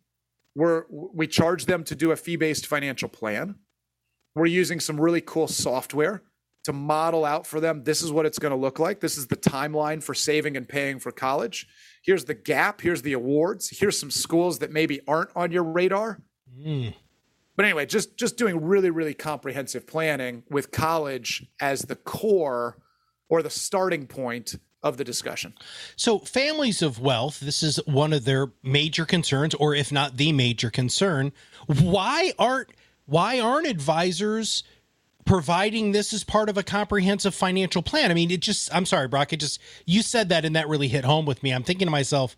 We're 0.55 0.85
we 0.89 1.27
charge 1.27 1.67
them 1.67 1.85
to 1.85 1.95
do 1.95 2.13
a 2.13 2.17
fee-based 2.17 2.67
financial 2.67 3.09
plan. 3.09 3.57
We're 4.35 4.47
using 4.47 4.81
some 4.81 4.99
really 4.99 5.21
cool 5.21 5.49
software 5.49 6.23
to 6.65 6.73
model 6.73 7.25
out 7.25 7.47
for 7.47 7.61
them 7.61 7.85
this 7.85 8.03
is 8.03 8.11
what 8.11 8.27
it's 8.27 8.39
going 8.39 8.51
to 8.51 8.57
look 8.57 8.79
like. 8.79 9.01
This 9.01 9.17
is 9.17 9.27
the 9.27 9.37
timeline 9.37 10.03
for 10.03 10.15
saving 10.15 10.57
and 10.57 10.69
paying 10.69 10.99
for 10.99 11.13
college. 11.13 11.69
Here's 12.03 12.25
the 12.25 12.35
gap. 12.35 12.81
Here's 12.81 13.03
the 13.03 13.13
awards. 13.13 13.71
Here's 13.71 13.99
some 13.99 14.11
schools 14.11 14.59
that 14.59 14.73
maybe 14.73 15.01
aren't 15.07 15.31
on 15.37 15.53
your 15.53 15.65
radar. 15.65 16.21
Mm. 16.59 16.95
But 17.57 17.67
anyway, 17.67 17.87
just 17.87 18.17
just 18.17 18.37
doing 18.37 18.65
really 18.65 18.91
really 18.91 19.15
comprehensive 19.15 19.87
planning 19.87 20.43
with 20.51 20.71
college 20.71 21.47
as 21.61 21.83
the 21.83 21.97
core 21.97 22.79
or 23.29 23.43
the 23.43 23.51
starting 23.51 24.07
point 24.07 24.57
of 24.83 24.99
the 24.99 25.05
discussion. 25.05 25.55
So, 25.97 26.19
families 26.19 26.83
of 26.83 27.01
wealth, 27.01 27.41
this 27.41 27.63
is 27.63 27.81
one 27.87 28.13
of 28.13 28.25
their 28.25 28.53
major 28.63 29.07
concerns 29.07 29.55
or 29.55 29.75
if 29.75 29.91
not 29.91 30.17
the 30.17 30.33
major 30.33 30.71
concern. 30.71 31.33
Why 31.67 32.33
aren't 32.39 32.69
why 33.07 33.41
aren't 33.41 33.67
advisors 33.67 34.63
providing 35.25 35.93
this 35.93 36.13
as 36.13 36.25
part 36.25 36.49
of 36.49 36.59
a 36.59 36.63
comprehensive 36.63 37.35
financial 37.35 37.83
plan? 37.83 38.11
I 38.11 38.15
mean, 38.15 38.31
it 38.31 38.41
just 38.41 38.75
I'm 38.75 38.87
sorry, 38.87 39.09
Brock, 39.09 39.33
it 39.33 39.41
just 39.41 39.61
you 39.87 40.03
said 40.03 40.29
that 40.29 40.45
and 40.45 40.57
that 40.57 40.69
really 40.69 40.89
hit 40.89 41.05
home 41.05 41.27
with 41.27 41.43
me. 41.43 41.53
I'm 41.53 41.63
thinking 41.63 41.87
to 41.87 41.93
myself, 41.93 42.37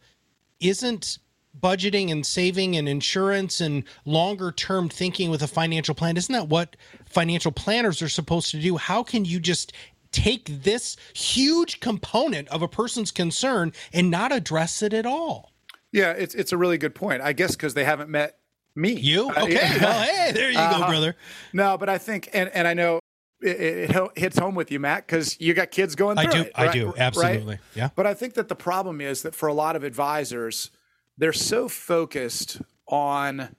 isn't 0.60 1.18
budgeting 1.60 2.10
and 2.10 2.24
saving 2.24 2.76
and 2.76 2.88
insurance 2.88 3.60
and 3.60 3.84
longer 4.04 4.52
term 4.52 4.88
thinking 4.88 5.30
with 5.30 5.42
a 5.42 5.46
financial 5.46 5.94
plan 5.94 6.16
isn't 6.16 6.32
that 6.32 6.48
what 6.48 6.76
financial 7.06 7.52
planners 7.52 8.02
are 8.02 8.08
supposed 8.08 8.50
to 8.50 8.60
do 8.60 8.76
how 8.76 9.02
can 9.02 9.24
you 9.24 9.40
just 9.40 9.72
take 10.12 10.46
this 10.62 10.96
huge 11.14 11.80
component 11.80 12.46
of 12.48 12.62
a 12.62 12.68
person's 12.68 13.10
concern 13.10 13.72
and 13.92 14.10
not 14.10 14.32
address 14.32 14.82
it 14.82 14.92
at 14.92 15.06
all 15.06 15.52
yeah 15.92 16.12
it's 16.12 16.34
it's 16.34 16.52
a 16.52 16.58
really 16.58 16.78
good 16.78 16.94
point 16.94 17.22
i 17.22 17.32
guess 17.32 17.52
because 17.52 17.74
they 17.74 17.84
haven't 17.84 18.10
met 18.10 18.38
me 18.76 18.92
you 18.92 19.30
okay 19.30 19.56
uh, 19.56 19.78
well 19.80 20.02
hey 20.02 20.32
there 20.32 20.50
you 20.50 20.58
uh, 20.58 20.78
go 20.78 20.86
brother 20.86 21.16
no 21.52 21.76
but 21.78 21.88
i 21.88 21.98
think 21.98 22.28
and 22.32 22.50
and 22.50 22.68
i 22.68 22.74
know 22.74 23.00
it, 23.42 23.90
it, 23.90 24.18
hits 24.18 24.38
home 24.38 24.54
with 24.54 24.70
you, 24.70 24.80
Matt, 24.80 25.06
because 25.06 25.38
you 25.40 25.54
got 25.54 25.70
kids 25.70 25.94
going 25.94 26.16
through 26.16 26.30
I 26.30 26.32
do, 26.32 26.40
it. 26.40 26.52
Right? 26.56 26.68
I 26.68 26.72
do, 26.72 26.94
absolutely. 26.96 27.54
Right? 27.54 27.60
Yeah. 27.74 27.90
But 27.94 28.06
I 28.06 28.14
think 28.14 28.34
that 28.34 28.48
the 28.48 28.56
problem 28.56 29.00
is 29.00 29.22
that 29.22 29.34
for 29.34 29.46
a 29.46 29.52
lot 29.52 29.76
of 29.76 29.84
advisors, 29.84 30.70
they're 31.18 31.32
so 31.32 31.68
focused 31.68 32.62
on 32.88 33.54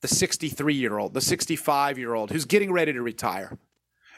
the 0.00 0.08
63 0.08 0.74
year 0.74 0.98
old, 0.98 1.14
the 1.14 1.20
65 1.20 1.98
year 1.98 2.14
old 2.14 2.30
who's 2.30 2.44
getting 2.44 2.72
ready 2.72 2.92
to 2.92 3.02
retire. 3.02 3.56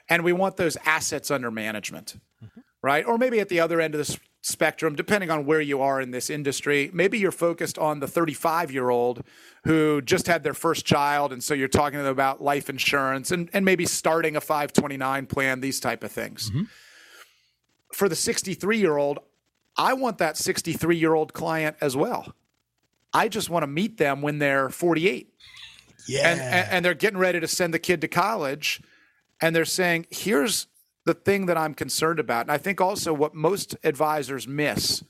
And 0.09 0.23
we 0.23 0.33
want 0.33 0.56
those 0.56 0.76
assets 0.85 1.30
under 1.30 1.50
management, 1.50 2.18
mm-hmm. 2.42 2.61
right? 2.83 3.04
Or 3.04 3.18
maybe 3.18 3.40
at 3.40 3.49
the 3.49 3.61
other 3.61 3.80
end 3.80 3.95
of 3.95 4.06
the 4.06 4.18
spectrum, 4.46 4.94
depending 4.94 5.28
on 5.28 5.44
where 5.44 5.60
you 5.60 5.82
are 5.82 6.00
in 6.00 6.12
this 6.12 6.30
industry, 6.30 6.88
maybe 6.92 7.18
you're 7.18 7.32
focused 7.32 7.78
on 7.78 7.98
the 7.98 8.06
35 8.06 8.70
year 8.70 8.90
old 8.90 9.24
who 9.64 10.00
just 10.00 10.28
had 10.28 10.44
their 10.44 10.54
first 10.54 10.86
child. 10.86 11.32
And 11.32 11.42
so 11.42 11.52
you're 11.52 11.66
talking 11.66 11.98
to 11.98 12.04
them 12.04 12.12
about 12.12 12.40
life 12.40 12.70
insurance 12.70 13.32
and, 13.32 13.50
and 13.52 13.64
maybe 13.64 13.84
starting 13.86 14.36
a 14.36 14.40
529 14.40 15.26
plan, 15.26 15.60
these 15.60 15.80
type 15.80 16.04
of 16.04 16.12
things. 16.12 16.50
Mm-hmm. 16.50 16.62
For 17.92 18.08
the 18.08 18.14
63 18.14 18.78
year 18.78 18.96
old, 18.96 19.18
I 19.76 19.94
want 19.94 20.18
that 20.18 20.36
63 20.36 20.96
year 20.96 21.14
old 21.14 21.32
client 21.32 21.76
as 21.80 21.96
well. 21.96 22.32
I 23.12 23.28
just 23.28 23.50
want 23.50 23.64
to 23.64 23.68
meet 23.68 23.98
them 23.98 24.22
when 24.22 24.38
they're 24.38 24.68
48. 24.68 25.32
Yeah. 26.06 26.30
And, 26.30 26.40
and, 26.40 26.68
and 26.70 26.84
they're 26.84 26.94
getting 26.94 27.18
ready 27.18 27.40
to 27.40 27.48
send 27.48 27.74
the 27.74 27.80
kid 27.80 28.00
to 28.02 28.08
college. 28.08 28.80
And 29.40 29.56
they're 29.56 29.64
saying, 29.64 30.06
here's 30.10 30.68
the 31.06 31.14
thing 31.14 31.46
that 31.46 31.56
I'm 31.56 31.72
concerned 31.72 32.18
about. 32.18 32.42
And 32.42 32.52
I 32.52 32.58
think 32.58 32.80
also 32.80 33.14
what 33.14 33.34
most 33.34 33.76
advisors 33.82 34.46
miss 34.46 35.02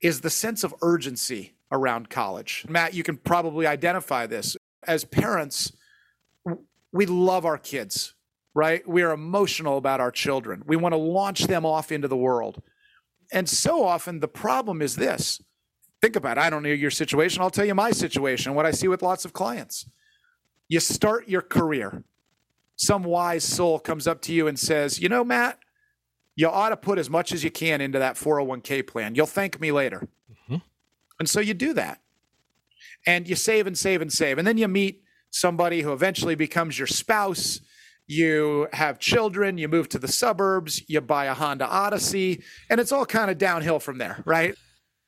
is 0.00 0.22
the 0.22 0.30
sense 0.30 0.64
of 0.64 0.74
urgency 0.80 1.52
around 1.70 2.08
college. 2.08 2.64
Matt, 2.68 2.94
you 2.94 3.02
can 3.02 3.18
probably 3.18 3.66
identify 3.66 4.26
this. 4.26 4.56
As 4.86 5.04
parents, 5.04 5.72
we 6.92 7.04
love 7.04 7.44
our 7.44 7.58
kids, 7.58 8.14
right? 8.54 8.86
We 8.88 9.02
are 9.02 9.12
emotional 9.12 9.76
about 9.76 10.00
our 10.00 10.10
children. 10.10 10.62
We 10.66 10.76
want 10.76 10.94
to 10.94 10.98
launch 10.98 11.46
them 11.46 11.66
off 11.66 11.92
into 11.92 12.08
the 12.08 12.16
world. 12.16 12.62
And 13.30 13.48
so 13.48 13.84
often 13.84 14.20
the 14.20 14.28
problem 14.28 14.80
is 14.80 14.96
this 14.96 15.42
Think 16.00 16.16
about 16.16 16.38
it. 16.38 16.40
I 16.40 16.48
don't 16.48 16.62
know 16.62 16.70
your 16.70 16.90
situation. 16.90 17.42
I'll 17.42 17.50
tell 17.50 17.66
you 17.66 17.74
my 17.74 17.90
situation, 17.90 18.54
what 18.54 18.64
I 18.64 18.70
see 18.70 18.88
with 18.88 19.02
lots 19.02 19.24
of 19.24 19.32
clients. 19.32 19.86
You 20.66 20.80
start 20.80 21.28
your 21.28 21.42
career. 21.42 22.04
Some 22.80 23.02
wise 23.02 23.44
soul 23.44 23.78
comes 23.78 24.06
up 24.06 24.22
to 24.22 24.32
you 24.32 24.48
and 24.48 24.58
says, 24.58 25.02
You 25.02 25.10
know, 25.10 25.22
Matt, 25.22 25.58
you 26.34 26.48
ought 26.48 26.70
to 26.70 26.78
put 26.78 26.98
as 26.98 27.10
much 27.10 27.30
as 27.30 27.44
you 27.44 27.50
can 27.50 27.82
into 27.82 27.98
that 27.98 28.14
401k 28.14 28.86
plan. 28.86 29.14
You'll 29.14 29.26
thank 29.26 29.60
me 29.60 29.70
later. 29.70 30.08
Mm-hmm. 30.32 30.56
And 31.18 31.28
so 31.28 31.40
you 31.40 31.52
do 31.52 31.74
that. 31.74 32.00
And 33.06 33.28
you 33.28 33.36
save 33.36 33.66
and 33.66 33.76
save 33.76 34.00
and 34.00 34.10
save. 34.10 34.38
And 34.38 34.48
then 34.48 34.56
you 34.56 34.66
meet 34.66 35.02
somebody 35.28 35.82
who 35.82 35.92
eventually 35.92 36.34
becomes 36.34 36.78
your 36.78 36.86
spouse. 36.86 37.60
You 38.06 38.66
have 38.72 38.98
children, 38.98 39.58
you 39.58 39.68
move 39.68 39.90
to 39.90 39.98
the 39.98 40.08
suburbs, 40.08 40.82
you 40.88 41.02
buy 41.02 41.26
a 41.26 41.34
Honda 41.34 41.66
Odyssey, 41.66 42.42
and 42.70 42.80
it's 42.80 42.92
all 42.92 43.04
kind 43.04 43.30
of 43.30 43.36
downhill 43.36 43.78
from 43.78 43.98
there, 43.98 44.22
right? 44.24 44.54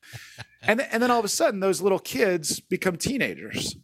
and, 0.61 0.79
and 0.79 1.01
then 1.01 1.09
all 1.09 1.17
of 1.17 1.25
a 1.25 1.29
sudden, 1.29 1.59
those 1.59 1.81
little 1.81 1.97
kids 1.97 2.59
become 2.59 2.97
teenagers. 2.97 3.75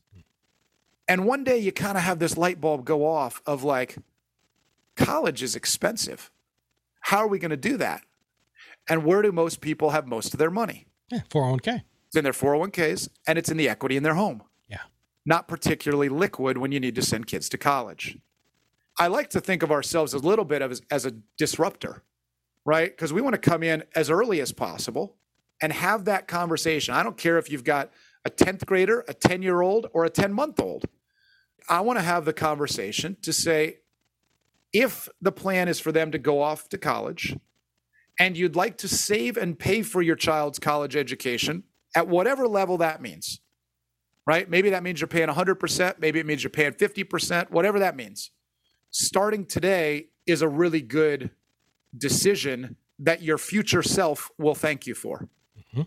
And 1.10 1.26
one 1.26 1.44
day 1.44 1.58
you 1.58 1.72
kind 1.72 1.98
of 1.98 2.04
have 2.04 2.20
this 2.20 2.38
light 2.38 2.62
bulb 2.62 2.86
go 2.86 3.06
off 3.06 3.42
of 3.48 3.64
like, 3.64 3.98
college 4.96 5.42
is 5.42 5.56
expensive. 5.56 6.30
How 7.02 7.18
are 7.18 7.28
we 7.28 7.40
going 7.40 7.50
to 7.50 7.58
do 7.58 7.78
that? 7.78 8.04
And 8.88 9.04
where 9.04 9.24
do 9.24 9.32
most 9.32 9.60
people 9.60 9.90
have 9.90 10.08
most 10.08 10.34
of 10.34 10.38
their 10.38 10.52
money? 10.52 10.86
Yeah, 11.12 11.22
401k. 11.30 11.82
It's 12.08 12.16
in 12.16 12.24
their 12.24 12.34
401ks 12.34 13.10
and 13.26 13.40
it's 13.40 13.50
in 13.50 13.58
the 13.58 13.68
equity 13.68 13.98
in 13.98 14.04
their 14.04 14.14
home. 14.14 14.44
Yeah. 14.68 14.82
Not 15.26 15.48
particularly 15.48 16.10
liquid 16.10 16.60
when 16.60 16.72
you 16.72 16.80
need 16.80 16.94
to 16.96 17.02
send 17.02 17.26
kids 17.26 17.50
to 17.50 17.58
college. 17.58 18.20
I 19.00 19.08
like 19.08 19.32
to 19.32 19.42
think 19.42 19.64
of 19.64 19.72
ourselves 19.72 20.14
a 20.14 20.20
little 20.20 20.46
bit 20.46 20.62
of 20.62 20.72
as, 20.72 20.82
as 20.92 21.06
a 21.08 21.14
disruptor, 21.38 22.04
right? 22.66 22.92
Because 22.92 23.14
we 23.14 23.22
want 23.22 23.34
to 23.34 23.40
come 23.40 23.64
in 23.64 23.84
as 23.96 24.12
early 24.12 24.42
as 24.42 24.52
possible 24.52 25.16
and 25.60 25.74
have 25.74 26.06
that 26.06 26.28
conversation. 26.28 26.94
I 26.94 27.02
don't 27.02 27.18
care 27.18 27.40
if 27.40 27.50
you've 27.50 27.64
got 27.64 27.92
a 28.26 28.30
10th 28.30 28.66
grader, 28.68 29.04
a 29.08 29.14
10 29.16 29.42
year 29.42 29.62
old, 29.62 29.88
or 29.94 30.06
a 30.06 30.10
10 30.10 30.34
month 30.34 30.60
old. 30.60 30.86
I 31.70 31.82
want 31.82 32.00
to 32.00 32.04
have 32.04 32.26
the 32.26 32.34
conversation 32.34 33.16
to 33.22 33.32
say 33.32 33.78
if 34.74 35.08
the 35.22 35.32
plan 35.32 35.68
is 35.68 35.80
for 35.80 35.92
them 35.92 36.12
to 36.12 36.18
go 36.18 36.42
off 36.42 36.68
to 36.70 36.78
college 36.78 37.38
and 38.20 38.36
you'd 38.36 38.56
like 38.56 38.78
to 38.80 38.88
save 38.88 39.38
and 39.38 39.58
pay 39.58 39.84
for 39.84 40.02
your 40.02 40.16
child's 40.16 40.60
college 40.60 40.96
education 40.96 41.64
at 41.96 42.08
whatever 42.08 42.48
level 42.48 42.78
that 42.78 43.02
means, 43.02 43.40
right? 44.26 44.50
Maybe 44.50 44.72
that 44.72 44.84
means 44.84 45.00
you're 45.00 45.08
paying 45.08 45.30
100%, 45.30 46.00
maybe 46.00 46.20
it 46.20 46.26
means 46.26 46.44
you're 46.44 46.50
paying 46.50 46.74
50%, 46.74 47.52
whatever 47.52 47.80
that 47.80 47.96
means. 47.96 48.32
Starting 48.92 49.46
today 49.46 50.08
is 50.26 50.42
a 50.42 50.50
really 50.50 50.82
good 50.82 51.30
decision 51.96 52.76
that 52.98 53.22
your 53.22 53.38
future 53.38 53.82
self 53.84 54.30
will 54.38 54.56
thank 54.56 54.86
you 54.86 54.94
for. 54.94 55.30
Mm-hmm. 55.58 55.84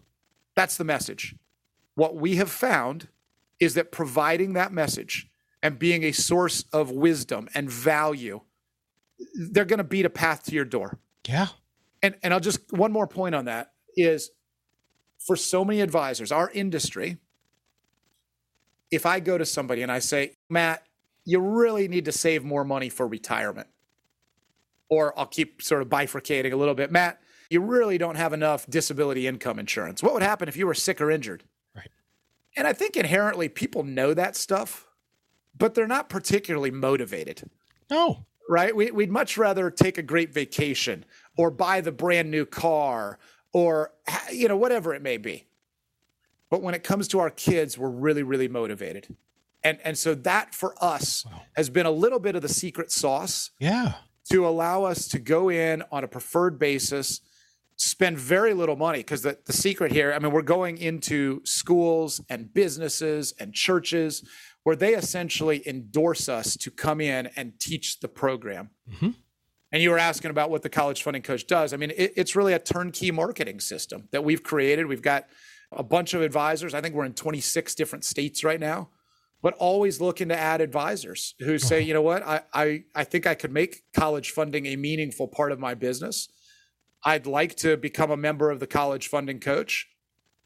That's 0.54 0.76
the 0.76 0.84
message. 0.84 1.34
What 1.94 2.16
we 2.16 2.36
have 2.36 2.50
found 2.50 3.08
is 3.60 3.74
that 3.74 3.92
providing 3.92 4.54
that 4.54 4.72
message 4.72 5.28
and 5.62 5.78
being 5.78 6.02
a 6.04 6.12
source 6.12 6.64
of 6.72 6.90
wisdom 6.90 7.48
and 7.54 7.70
value, 7.70 8.40
they're 9.34 9.64
going 9.64 9.78
to 9.78 9.84
beat 9.84 10.04
a 10.04 10.10
path 10.10 10.44
to 10.44 10.52
your 10.52 10.64
door. 10.64 10.98
Yeah. 11.26 11.48
And 12.02 12.16
and 12.22 12.34
I'll 12.34 12.40
just 12.40 12.72
one 12.72 12.92
more 12.92 13.06
point 13.06 13.34
on 13.34 13.44
that 13.44 13.72
is 13.96 14.30
for 15.18 15.36
so 15.36 15.64
many 15.64 15.80
advisors, 15.80 16.32
our 16.32 16.50
industry, 16.50 17.18
if 18.90 19.06
I 19.06 19.20
go 19.20 19.38
to 19.38 19.46
somebody 19.46 19.82
and 19.82 19.92
I 19.92 20.00
say, 20.00 20.36
"Matt, 20.50 20.84
you 21.24 21.38
really 21.38 21.86
need 21.86 22.04
to 22.06 22.12
save 22.12 22.42
more 22.44 22.64
money 22.64 22.88
for 22.88 23.06
retirement." 23.06 23.68
Or 24.88 25.18
I'll 25.18 25.26
keep 25.26 25.62
sort 25.62 25.80
of 25.80 25.88
bifurcating 25.88 26.52
a 26.52 26.56
little 26.56 26.74
bit. 26.74 26.90
Matt, 26.90 27.22
you 27.48 27.60
really 27.60 27.98
don't 27.98 28.16
have 28.16 28.32
enough 28.32 28.66
disability 28.68 29.26
income 29.26 29.58
insurance. 29.58 30.02
What 30.02 30.12
would 30.14 30.22
happen 30.22 30.48
if 30.48 30.56
you 30.56 30.66
were 30.66 30.74
sick 30.74 31.00
or 31.00 31.10
injured? 31.10 31.44
Right. 31.74 31.88
And 32.56 32.66
I 32.66 32.72
think 32.72 32.96
inherently 32.96 33.48
people 33.48 33.84
know 33.84 34.12
that 34.12 34.36
stuff, 34.36 34.86
but 35.62 35.76
they're 35.76 35.86
not 35.86 36.08
particularly 36.08 36.72
motivated. 36.72 37.48
No. 37.88 38.26
Right? 38.48 38.74
We, 38.74 38.90
would 38.90 39.12
much 39.12 39.38
rather 39.38 39.70
take 39.70 39.96
a 39.96 40.02
great 40.02 40.34
vacation 40.34 41.04
or 41.36 41.52
buy 41.52 41.80
the 41.80 41.92
brand 41.92 42.32
new 42.32 42.44
car 42.44 43.20
or, 43.52 43.92
you 44.32 44.48
know, 44.48 44.56
whatever 44.56 44.92
it 44.92 45.02
may 45.02 45.18
be. 45.18 45.46
But 46.50 46.62
when 46.62 46.74
it 46.74 46.82
comes 46.82 47.06
to 47.08 47.20
our 47.20 47.30
kids, 47.30 47.78
we're 47.78 47.90
really, 47.90 48.24
really 48.24 48.48
motivated. 48.48 49.14
And, 49.62 49.78
and 49.84 49.96
so 49.96 50.16
that 50.16 50.52
for 50.52 50.74
us 50.82 51.24
wow. 51.26 51.42
has 51.54 51.70
been 51.70 51.86
a 51.86 51.92
little 51.92 52.18
bit 52.18 52.34
of 52.34 52.42
the 52.42 52.48
secret 52.48 52.90
sauce. 52.90 53.52
Yeah. 53.60 53.92
To 54.30 54.44
allow 54.44 54.82
us 54.82 55.06
to 55.08 55.20
go 55.20 55.48
in 55.48 55.84
on 55.92 56.02
a 56.02 56.08
preferred 56.08 56.58
basis 56.58 57.20
spend 57.76 58.18
very 58.18 58.54
little 58.54 58.76
money 58.76 58.98
because 58.98 59.22
the, 59.22 59.38
the 59.44 59.52
secret 59.52 59.92
here, 59.92 60.12
I 60.12 60.18
mean, 60.18 60.32
we're 60.32 60.42
going 60.42 60.78
into 60.78 61.40
schools 61.44 62.20
and 62.28 62.52
businesses 62.52 63.34
and 63.38 63.52
churches 63.52 64.22
where 64.64 64.76
they 64.76 64.94
essentially 64.94 65.66
endorse 65.66 66.28
us 66.28 66.56
to 66.56 66.70
come 66.70 67.00
in 67.00 67.28
and 67.36 67.58
teach 67.58 68.00
the 68.00 68.08
program. 68.08 68.70
Mm-hmm. 68.90 69.10
And 69.72 69.82
you 69.82 69.90
were 69.90 69.98
asking 69.98 70.30
about 70.30 70.50
what 70.50 70.62
the 70.62 70.68
college 70.68 71.02
funding 71.02 71.22
coach 71.22 71.46
does. 71.46 71.72
I 71.72 71.76
mean, 71.76 71.90
it, 71.96 72.12
it's 72.16 72.36
really 72.36 72.52
a 72.52 72.58
turnkey 72.58 73.10
marketing 73.10 73.60
system 73.60 74.08
that 74.12 74.22
we've 74.22 74.42
created. 74.42 74.86
We've 74.86 75.02
got 75.02 75.26
a 75.72 75.82
bunch 75.82 76.14
of 76.14 76.22
advisors. 76.22 76.74
I 76.74 76.80
think 76.80 76.94
we're 76.94 77.06
in 77.06 77.14
26 77.14 77.74
different 77.74 78.04
states 78.04 78.44
right 78.44 78.60
now, 78.60 78.90
but 79.40 79.54
always 79.54 80.00
looking 80.00 80.28
to 80.28 80.38
add 80.38 80.60
advisors 80.60 81.34
who 81.40 81.58
say, 81.58 81.78
uh-huh. 81.78 81.86
you 81.86 81.94
know 81.94 82.02
what, 82.02 82.22
I, 82.22 82.42
I, 82.52 82.84
I 82.94 83.04
think 83.04 83.26
I 83.26 83.34
could 83.34 83.52
make 83.52 83.82
college 83.94 84.30
funding 84.30 84.66
a 84.66 84.76
meaningful 84.76 85.26
part 85.26 85.52
of 85.52 85.58
my 85.58 85.74
business 85.74 86.28
I'd 87.04 87.26
like 87.26 87.56
to 87.56 87.76
become 87.76 88.10
a 88.10 88.16
member 88.16 88.50
of 88.50 88.60
the 88.60 88.66
college 88.66 89.08
funding 89.08 89.40
coach. 89.40 89.88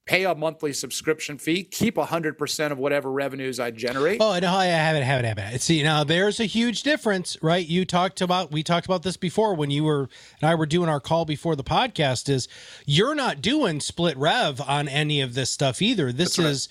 Pay 0.06 0.24
a 0.24 0.34
monthly 0.34 0.72
subscription 0.72 1.36
fee, 1.36 1.64
keep 1.64 1.96
100% 1.96 2.70
of 2.70 2.78
whatever 2.78 3.10
revenues 3.10 3.58
I 3.58 3.72
generate. 3.72 4.20
Oh, 4.20 4.38
no, 4.38 4.52
I 4.54 4.66
have 4.66 4.94
it, 4.96 5.02
have 5.02 5.24
it, 5.24 5.24
have 5.26 5.38
it. 5.54 5.60
See, 5.60 5.82
now 5.82 6.04
there's 6.04 6.38
a 6.38 6.44
huge 6.44 6.84
difference, 6.84 7.36
right? 7.42 7.66
You 7.66 7.84
talked 7.84 8.20
about, 8.20 8.52
we 8.52 8.62
talked 8.62 8.86
about 8.86 9.02
this 9.02 9.16
before 9.16 9.54
when 9.54 9.70
you 9.70 9.82
were, 9.82 10.08
and 10.40 10.48
I 10.48 10.54
were 10.54 10.66
doing 10.66 10.88
our 10.88 11.00
call 11.00 11.24
before 11.24 11.56
the 11.56 11.64
podcast 11.64 12.28
is 12.28 12.48
you're 12.86 13.16
not 13.16 13.42
doing 13.42 13.80
split 13.80 14.16
rev 14.16 14.60
on 14.60 14.88
any 14.88 15.20
of 15.20 15.34
this 15.34 15.50
stuff 15.50 15.82
either. 15.82 16.12
This 16.12 16.36
That's 16.36 16.48
is, 16.48 16.68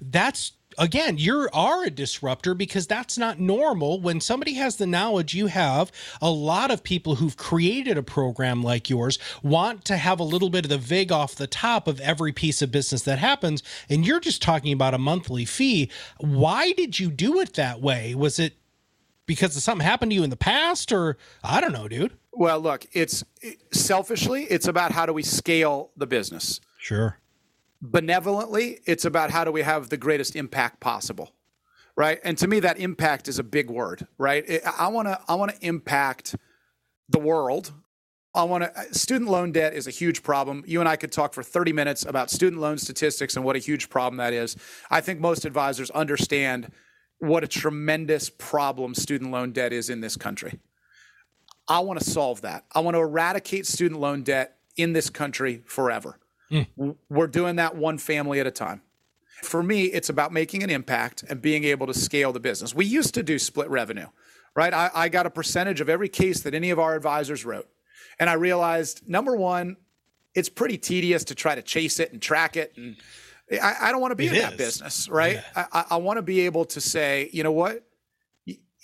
right. 0.00 0.12
that's 0.12 0.52
again, 0.78 1.18
you 1.18 1.48
are 1.52 1.84
a 1.84 1.90
disruptor 1.90 2.54
because 2.54 2.86
that's 2.86 3.18
not 3.18 3.38
normal. 3.38 4.00
When 4.00 4.20
somebody 4.20 4.54
has 4.54 4.76
the 4.76 4.86
knowledge 4.86 5.34
you 5.34 5.46
have, 5.46 5.90
a 6.20 6.30
lot 6.30 6.70
of 6.70 6.82
people 6.82 7.16
who've 7.16 7.36
created 7.36 7.96
a 7.96 8.02
program 8.02 8.62
like 8.62 8.90
yours 8.90 9.18
want 9.42 9.84
to 9.86 9.96
have 9.96 10.20
a 10.20 10.24
little 10.24 10.50
bit 10.50 10.64
of 10.64 10.70
the 10.70 10.78
vig 10.78 11.12
off 11.12 11.34
the 11.34 11.46
top 11.46 11.88
of 11.88 12.00
every 12.00 12.32
piece 12.32 12.62
of 12.62 12.70
business 12.70 13.02
that 13.02 13.18
happens. 13.18 13.62
And 13.88 14.06
you're 14.06 14.20
just 14.20 14.42
talking 14.42 14.72
about 14.72 14.94
a 14.94 14.98
monthly 14.98 15.44
fee. 15.44 15.90
Why 16.18 16.72
did 16.72 16.98
you 16.98 17.10
do 17.10 17.40
it 17.40 17.54
that 17.54 17.80
way? 17.80 18.14
Was 18.14 18.38
it 18.38 18.54
because 19.26 19.60
something 19.62 19.84
happened 19.84 20.12
to 20.12 20.14
you 20.14 20.24
in 20.24 20.30
the 20.30 20.36
past 20.36 20.92
or 20.92 21.16
I 21.42 21.60
don't 21.60 21.72
know, 21.72 21.88
dude? 21.88 22.16
Well, 22.32 22.60
look, 22.60 22.86
it's 22.92 23.24
selfishly, 23.72 24.44
it's 24.44 24.68
about 24.68 24.92
how 24.92 25.06
do 25.06 25.12
we 25.12 25.22
scale 25.22 25.90
the 25.96 26.06
business. 26.06 26.60
Sure 26.78 27.18
benevolently, 27.90 28.80
it's 28.86 29.04
about 29.04 29.30
how 29.30 29.44
do 29.44 29.52
we 29.52 29.62
have 29.62 29.88
the 29.88 29.96
greatest 29.96 30.36
impact 30.36 30.80
possible, 30.80 31.32
right? 31.96 32.18
And 32.24 32.36
to 32.38 32.48
me, 32.48 32.60
that 32.60 32.78
impact 32.78 33.28
is 33.28 33.38
a 33.38 33.44
big 33.44 33.70
word, 33.70 34.06
right? 34.18 34.44
I 34.78 34.88
want 34.88 35.08
to 35.08 35.20
I 35.28 35.34
want 35.34 35.54
to 35.54 35.66
impact 35.66 36.36
the 37.08 37.18
world. 37.18 37.72
I 38.34 38.44
want 38.44 38.64
to. 38.64 38.78
Uh, 38.78 38.82
student 38.92 39.30
loan 39.30 39.52
debt 39.52 39.74
is 39.74 39.86
a 39.86 39.90
huge 39.90 40.22
problem. 40.22 40.62
You 40.66 40.80
and 40.80 40.88
I 40.88 40.96
could 40.96 41.12
talk 41.12 41.32
for 41.32 41.42
30 41.42 41.72
minutes 41.72 42.04
about 42.04 42.30
student 42.30 42.60
loan 42.60 42.78
statistics 42.78 43.36
and 43.36 43.44
what 43.44 43.56
a 43.56 43.60
huge 43.60 43.88
problem 43.88 44.18
that 44.18 44.32
is. 44.32 44.56
I 44.90 45.00
think 45.00 45.20
most 45.20 45.44
advisors 45.44 45.90
understand 45.90 46.70
what 47.18 47.42
a 47.42 47.48
tremendous 47.48 48.28
problem 48.28 48.94
student 48.94 49.30
loan 49.30 49.52
debt 49.52 49.72
is 49.72 49.88
in 49.88 50.00
this 50.00 50.16
country. 50.16 50.58
I 51.68 51.80
want 51.80 51.98
to 51.98 52.04
solve 52.04 52.42
that. 52.42 52.64
I 52.72 52.80
want 52.80 52.94
to 52.94 53.00
eradicate 53.00 53.66
student 53.66 54.00
loan 54.00 54.22
debt 54.22 54.58
in 54.76 54.92
this 54.92 55.10
country 55.10 55.62
forever. 55.64 56.18
Mm. 56.50 56.96
We're 57.08 57.26
doing 57.26 57.56
that 57.56 57.76
one 57.76 57.98
family 57.98 58.40
at 58.40 58.46
a 58.46 58.50
time. 58.50 58.82
For 59.42 59.62
me, 59.62 59.84
it's 59.84 60.08
about 60.08 60.32
making 60.32 60.62
an 60.62 60.70
impact 60.70 61.24
and 61.28 61.42
being 61.42 61.64
able 61.64 61.86
to 61.86 61.94
scale 61.94 62.32
the 62.32 62.40
business. 62.40 62.74
We 62.74 62.86
used 62.86 63.14
to 63.14 63.22
do 63.22 63.38
split 63.38 63.68
revenue, 63.68 64.06
right? 64.54 64.72
I, 64.72 64.90
I 64.94 65.08
got 65.08 65.26
a 65.26 65.30
percentage 65.30 65.80
of 65.80 65.88
every 65.88 66.08
case 66.08 66.40
that 66.40 66.54
any 66.54 66.70
of 66.70 66.78
our 66.78 66.94
advisors 66.94 67.44
wrote. 67.44 67.68
And 68.18 68.30
I 68.30 68.34
realized 68.34 69.06
number 69.06 69.36
one, 69.36 69.76
it's 70.34 70.48
pretty 70.48 70.78
tedious 70.78 71.24
to 71.24 71.34
try 71.34 71.54
to 71.54 71.62
chase 71.62 72.00
it 72.00 72.12
and 72.12 72.22
track 72.22 72.56
it. 72.56 72.72
And 72.76 72.96
I, 73.50 73.74
I 73.82 73.92
don't 73.92 74.00
want 74.00 74.12
to 74.12 74.16
be 74.16 74.26
it 74.26 74.32
in 74.32 74.36
is. 74.36 74.42
that 74.42 74.56
business, 74.56 75.08
right? 75.08 75.42
Yeah. 75.56 75.66
I, 75.72 75.84
I 75.90 75.96
want 75.96 76.16
to 76.16 76.22
be 76.22 76.40
able 76.40 76.64
to 76.66 76.80
say, 76.80 77.28
you 77.32 77.42
know 77.42 77.52
what? 77.52 77.84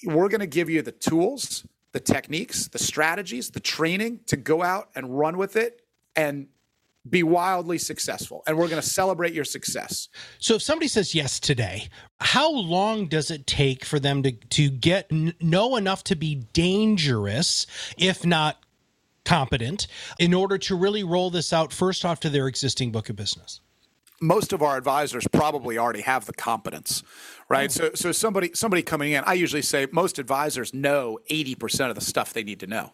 We're 0.04 0.28
going 0.28 0.40
to 0.40 0.47
give 0.47 0.69
you 0.69 0.83
the 0.83 0.92
tools, 0.92 1.64
the 1.92 2.00
techniques, 2.00 2.69
the 2.69 2.78
strategies, 2.78 3.50
the 3.50 3.61
training 3.61 4.21
to 4.26 4.37
go 4.37 4.62
out 4.62 4.90
and 4.95 5.16
run 5.16 5.38
with 5.38 5.57
it 5.57 5.83
and 6.16 6.49
be 7.09 7.23
wildly 7.23 7.79
successful 7.79 8.43
and 8.47 8.57
we're 8.57 8.69
going 8.69 8.81
to 8.81 8.89
celebrate 8.89 9.33
your 9.33 9.45
success. 9.45 10.09
So 10.39 10.55
if 10.55 10.63
somebody 10.63 10.89
says 10.89 11.15
yes 11.15 11.41
today, 11.41 11.89
how 12.21 12.51
long 12.51 13.09
does 13.09 13.31
it 13.31 13.47
take 13.47 13.85
for 13.85 13.99
them 13.99 14.23
to 14.23 14.33
to 14.33 14.71
get 14.71 15.11
know 15.11 15.77
enough 15.77 16.05
to 16.05 16.17
be 16.17 16.37
dangerous 16.53 17.67
if 17.99 18.25
not 18.25 18.63
competent 19.25 19.87
in 20.19 20.35
order 20.35 20.59
to 20.59 20.77
really 20.77 21.03
roll 21.03 21.31
this 21.31 21.53
out 21.53 21.73
first 21.73 22.05
off 22.05 22.21
to 22.21 22.31
their 22.31 22.47
existing 22.47 22.93
book 22.93 23.09
of 23.09 23.17
business? 23.17 23.61
Most 24.21 24.53
of 24.53 24.63
our 24.63 24.77
advisors 24.77 25.27
probably 25.33 25.79
already 25.79 26.03
have 26.03 26.27
the 26.27 26.33
competence, 26.33 27.03
right? 27.49 27.69
Oh. 27.81 27.91
So 27.91 27.91
so 27.95 28.13
somebody 28.13 28.53
somebody 28.55 28.83
coming 28.83 29.11
in, 29.13 29.25
I 29.25 29.33
usually 29.35 29.63
say 29.63 29.89
most 29.91 30.21
advisors 30.21 30.73
know 30.73 31.19
80% 31.29 31.89
of 31.89 31.97
the 31.97 32.01
stuff 32.01 32.33
they 32.33 32.45
need 32.45 32.61
to 32.61 32.69
know. 32.69 32.93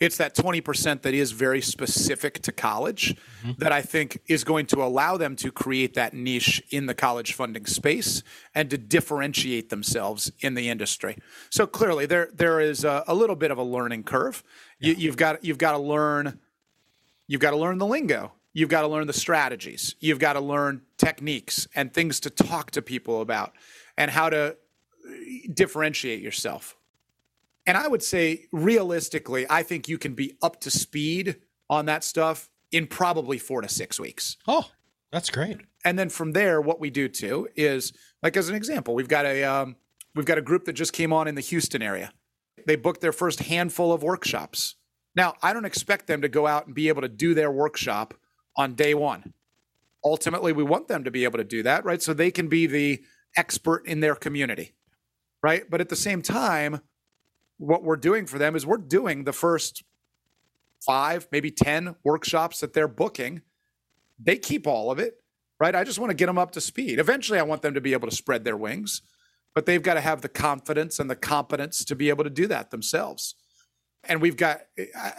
It's 0.00 0.16
that 0.16 0.34
20% 0.34 1.02
that 1.02 1.12
is 1.12 1.32
very 1.32 1.60
specific 1.60 2.40
to 2.42 2.52
college 2.52 3.14
mm-hmm. 3.42 3.52
that 3.58 3.70
I 3.70 3.82
think 3.82 4.22
is 4.26 4.44
going 4.44 4.64
to 4.66 4.82
allow 4.82 5.18
them 5.18 5.36
to 5.36 5.52
create 5.52 5.92
that 5.94 6.14
niche 6.14 6.62
in 6.70 6.86
the 6.86 6.94
college 6.94 7.34
funding 7.34 7.66
space 7.66 8.22
and 8.54 8.70
to 8.70 8.78
differentiate 8.78 9.68
themselves 9.68 10.32
in 10.40 10.54
the 10.54 10.70
industry. 10.70 11.18
So 11.50 11.66
clearly 11.66 12.06
there 12.06 12.30
there 12.32 12.60
is 12.60 12.82
a, 12.82 13.04
a 13.06 13.14
little 13.14 13.36
bit 13.36 13.50
of 13.50 13.58
a 13.58 13.62
learning 13.62 14.04
curve. 14.04 14.42
Yeah. 14.80 14.94
You, 14.94 14.96
you've 14.96 15.16
got 15.18 15.44
you've 15.44 15.58
got 15.58 15.72
to 15.72 15.78
learn 15.78 16.40
you've 17.26 17.42
got 17.42 17.50
to 17.50 17.58
learn 17.58 17.76
the 17.76 17.86
lingo. 17.86 18.32
You've 18.54 18.70
got 18.70 18.82
to 18.82 18.88
learn 18.88 19.06
the 19.06 19.12
strategies. 19.12 19.94
You've 20.00 20.18
got 20.18 20.32
to 20.32 20.40
learn 20.40 20.82
techniques 20.96 21.68
and 21.74 21.92
things 21.92 22.20
to 22.20 22.30
talk 22.30 22.72
to 22.72 22.82
people 22.82 23.20
about 23.20 23.52
and 23.96 24.10
how 24.10 24.30
to 24.30 24.56
differentiate 25.52 26.20
yourself. 26.20 26.76
And 27.66 27.76
I 27.76 27.88
would 27.88 28.02
say, 28.02 28.46
realistically, 28.52 29.46
I 29.48 29.62
think 29.62 29.88
you 29.88 29.98
can 29.98 30.14
be 30.14 30.36
up 30.42 30.60
to 30.62 30.70
speed 30.70 31.36
on 31.68 31.86
that 31.86 32.04
stuff 32.04 32.48
in 32.72 32.86
probably 32.86 33.38
four 33.38 33.60
to 33.60 33.68
six 33.68 34.00
weeks. 34.00 34.36
Oh, 34.48 34.70
that's 35.12 35.30
great. 35.30 35.58
And 35.84 35.98
then 35.98 36.08
from 36.08 36.32
there, 36.32 36.60
what 36.60 36.80
we 36.80 36.90
do 36.90 37.08
too 37.08 37.48
is, 37.56 37.92
like 38.22 38.36
as 38.36 38.48
an 38.48 38.54
example, 38.54 38.94
we've 38.94 39.08
got 39.08 39.26
a 39.26 39.44
um, 39.44 39.76
we've 40.14 40.26
got 40.26 40.38
a 40.38 40.42
group 40.42 40.64
that 40.64 40.72
just 40.72 40.92
came 40.92 41.12
on 41.12 41.28
in 41.28 41.34
the 41.34 41.40
Houston 41.40 41.82
area. 41.82 42.12
They 42.66 42.76
booked 42.76 43.00
their 43.00 43.12
first 43.12 43.40
handful 43.40 43.92
of 43.92 44.02
workshops. 44.02 44.76
Now, 45.16 45.34
I 45.42 45.52
don't 45.52 45.64
expect 45.64 46.06
them 46.06 46.22
to 46.22 46.28
go 46.28 46.46
out 46.46 46.66
and 46.66 46.74
be 46.74 46.88
able 46.88 47.02
to 47.02 47.08
do 47.08 47.34
their 47.34 47.50
workshop 47.50 48.14
on 48.56 48.74
day 48.74 48.94
one. 48.94 49.32
Ultimately, 50.04 50.52
we 50.52 50.62
want 50.62 50.88
them 50.88 51.04
to 51.04 51.10
be 51.10 51.24
able 51.24 51.38
to 51.38 51.44
do 51.44 51.62
that, 51.64 51.84
right? 51.84 52.00
So 52.02 52.14
they 52.14 52.30
can 52.30 52.48
be 52.48 52.66
the 52.66 53.02
expert 53.36 53.86
in 53.86 54.00
their 54.00 54.14
community, 54.14 54.72
right? 55.42 55.68
But 55.68 55.80
at 55.80 55.88
the 55.88 55.96
same 55.96 56.22
time, 56.22 56.80
what 57.60 57.84
we're 57.84 57.96
doing 57.96 58.24
for 58.24 58.38
them 58.38 58.56
is 58.56 58.66
we're 58.66 58.78
doing 58.78 59.24
the 59.24 59.34
first 59.34 59.84
five, 60.80 61.28
maybe 61.30 61.50
10 61.50 61.94
workshops 62.02 62.60
that 62.60 62.72
they're 62.72 62.88
booking. 62.88 63.42
They 64.18 64.36
keep 64.36 64.66
all 64.66 64.90
of 64.90 64.98
it, 64.98 65.22
right? 65.60 65.76
I 65.76 65.84
just 65.84 65.98
want 65.98 66.08
to 66.08 66.14
get 66.14 66.26
them 66.26 66.38
up 66.38 66.52
to 66.52 66.60
speed. 66.60 66.98
Eventually, 66.98 67.38
I 67.38 67.42
want 67.42 67.60
them 67.60 67.74
to 67.74 67.80
be 67.80 67.92
able 67.92 68.08
to 68.08 68.16
spread 68.16 68.44
their 68.44 68.56
wings, 68.56 69.02
but 69.54 69.66
they've 69.66 69.82
got 69.82 69.94
to 69.94 70.00
have 70.00 70.22
the 70.22 70.28
confidence 70.28 70.98
and 70.98 71.10
the 71.10 71.16
competence 71.16 71.84
to 71.84 71.94
be 71.94 72.08
able 72.08 72.24
to 72.24 72.30
do 72.30 72.46
that 72.46 72.70
themselves. 72.70 73.34
And 74.04 74.22
we've 74.22 74.38
got, 74.38 74.62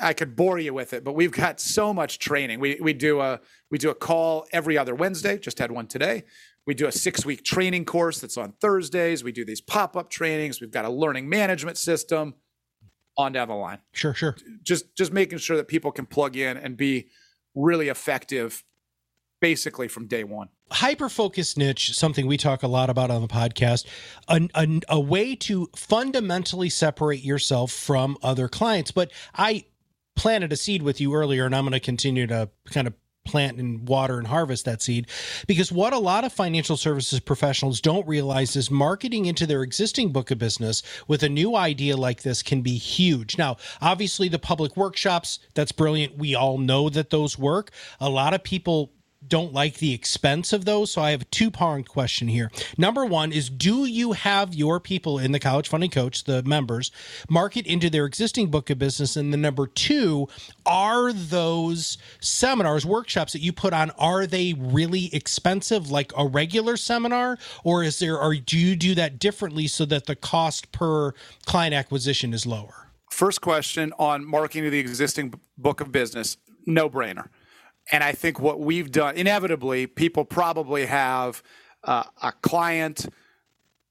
I 0.01 0.13
could 0.13 0.35
bore 0.35 0.57
you 0.57 0.73
with 0.73 0.93
it, 0.93 1.03
but 1.03 1.13
we've 1.13 1.31
got 1.31 1.59
so 1.59 1.93
much 1.93 2.17
training. 2.17 2.59
We, 2.59 2.79
we 2.81 2.93
do 2.93 3.21
a, 3.21 3.39
we 3.69 3.77
do 3.77 3.91
a 3.91 3.95
call 3.95 4.47
every 4.51 4.79
other 4.79 4.95
Wednesday, 4.95 5.37
just 5.37 5.59
had 5.59 5.71
one 5.71 5.85
today. 5.85 6.23
We 6.65 6.73
do 6.73 6.87
a 6.87 6.91
six 6.91 7.25
week 7.25 7.43
training 7.43 7.85
course 7.85 8.19
that's 8.19 8.37
on 8.37 8.53
Thursdays. 8.61 9.23
We 9.23 9.31
do 9.31 9.43
these 9.43 9.61
pop 9.61 9.97
up 9.97 10.09
trainings. 10.09 10.61
We've 10.61 10.71
got 10.71 10.85
a 10.85 10.89
learning 10.89 11.27
management 11.27 11.77
system 11.77 12.35
on 13.17 13.31
down 13.31 13.47
the 13.47 13.55
line. 13.55 13.79
Sure, 13.93 14.13
sure. 14.13 14.35
Just 14.63 14.95
just 14.95 15.11
making 15.11 15.39
sure 15.39 15.57
that 15.57 15.67
people 15.67 15.91
can 15.91 16.05
plug 16.05 16.35
in 16.35 16.57
and 16.57 16.77
be 16.77 17.07
really 17.55 17.89
effective 17.89 18.63
basically 19.41 19.87
from 19.87 20.07
day 20.07 20.23
one. 20.23 20.49
Hyper 20.71 21.09
focused 21.09 21.57
niche, 21.57 21.97
something 21.97 22.27
we 22.27 22.37
talk 22.37 22.63
a 22.63 22.67
lot 22.67 22.89
about 22.89 23.11
on 23.11 23.21
the 23.21 23.27
podcast, 23.27 23.85
a, 24.29 24.47
a, 24.55 24.81
a 24.87 24.99
way 24.99 25.35
to 25.35 25.67
fundamentally 25.75 26.69
separate 26.69 27.23
yourself 27.23 27.71
from 27.71 28.17
other 28.23 28.47
clients. 28.47 28.91
But 28.91 29.11
I 29.35 29.65
planted 30.15 30.53
a 30.53 30.55
seed 30.55 30.81
with 30.83 31.01
you 31.01 31.13
earlier, 31.13 31.45
and 31.45 31.53
I'm 31.53 31.63
going 31.63 31.73
to 31.73 31.79
continue 31.79 32.27
to 32.27 32.49
kind 32.67 32.87
of 32.87 32.93
plant 33.31 33.57
and 33.57 33.87
water 33.87 34.17
and 34.17 34.27
harvest 34.27 34.65
that 34.65 34.81
seed. 34.81 35.07
Because 35.47 35.71
what 35.71 35.93
a 35.93 35.97
lot 35.97 36.23
of 36.23 36.33
financial 36.33 36.77
services 36.77 37.19
professionals 37.19 37.81
don't 37.81 38.07
realize 38.07 38.55
is 38.55 38.69
marketing 38.69 39.25
into 39.25 39.47
their 39.47 39.63
existing 39.63 40.11
book 40.11 40.29
of 40.31 40.37
business 40.37 40.83
with 41.07 41.23
a 41.23 41.29
new 41.29 41.55
idea 41.55 41.97
like 41.97 42.21
this 42.21 42.43
can 42.43 42.61
be 42.61 42.77
huge. 42.77 43.37
Now, 43.37 43.57
obviously, 43.81 44.27
the 44.27 44.39
public 44.39 44.75
workshops, 44.75 45.39
that's 45.53 45.71
brilliant. 45.71 46.17
We 46.17 46.35
all 46.35 46.57
know 46.57 46.89
that 46.89 47.09
those 47.09 47.39
work. 47.39 47.71
A 47.99 48.09
lot 48.09 48.33
of 48.33 48.43
people 48.43 48.91
don't 49.27 49.53
like 49.53 49.77
the 49.77 49.93
expense 49.93 50.51
of 50.51 50.65
those. 50.65 50.91
So 50.91 51.01
I 51.01 51.11
have 51.11 51.21
a 51.21 51.25
two 51.25 51.51
pronged 51.51 51.87
question 51.87 52.27
here. 52.27 52.51
Number 52.77 53.05
one 53.05 53.31
is 53.31 53.49
Do 53.49 53.85
you 53.85 54.13
have 54.13 54.53
your 54.53 54.79
people 54.79 55.19
in 55.19 55.31
the 55.31 55.39
College 55.39 55.67
Funding 55.67 55.89
Coach, 55.89 56.23
the 56.23 56.43
members, 56.43 56.91
market 57.29 57.65
into 57.65 57.89
their 57.89 58.05
existing 58.05 58.49
book 58.49 58.69
of 58.69 58.79
business? 58.79 59.15
And 59.15 59.31
the 59.31 59.37
number 59.37 59.67
two, 59.67 60.27
are 60.65 61.13
those 61.13 61.97
seminars, 62.19 62.85
workshops 62.85 63.33
that 63.33 63.41
you 63.41 63.53
put 63.53 63.73
on, 63.73 63.91
are 63.91 64.25
they 64.25 64.53
really 64.57 65.13
expensive 65.13 65.91
like 65.91 66.11
a 66.17 66.25
regular 66.25 66.77
seminar? 66.77 67.37
Or 67.63 67.83
is 67.83 67.99
there, 67.99 68.19
or 68.19 68.35
do 68.35 68.57
you 68.57 68.75
do 68.75 68.95
that 68.95 69.19
differently 69.19 69.67
so 69.67 69.85
that 69.85 70.07
the 70.07 70.15
cost 70.15 70.71
per 70.71 71.13
client 71.45 71.73
acquisition 71.73 72.33
is 72.33 72.45
lower? 72.45 72.89
First 73.09 73.41
question 73.41 73.93
on 73.99 74.25
marketing 74.25 74.63
to 74.63 74.69
the 74.69 74.79
existing 74.79 75.33
book 75.57 75.81
of 75.81 75.91
business, 75.91 76.37
no 76.65 76.89
brainer 76.89 77.27
and 77.91 78.03
I 78.03 78.13
think 78.13 78.39
what 78.39 78.59
we've 78.59 78.89
done, 78.89 79.15
inevitably, 79.15 79.87
people 79.87 80.25
probably 80.25 80.85
have 80.85 81.43
uh, 81.83 82.03
a 82.21 82.31
client, 82.31 83.07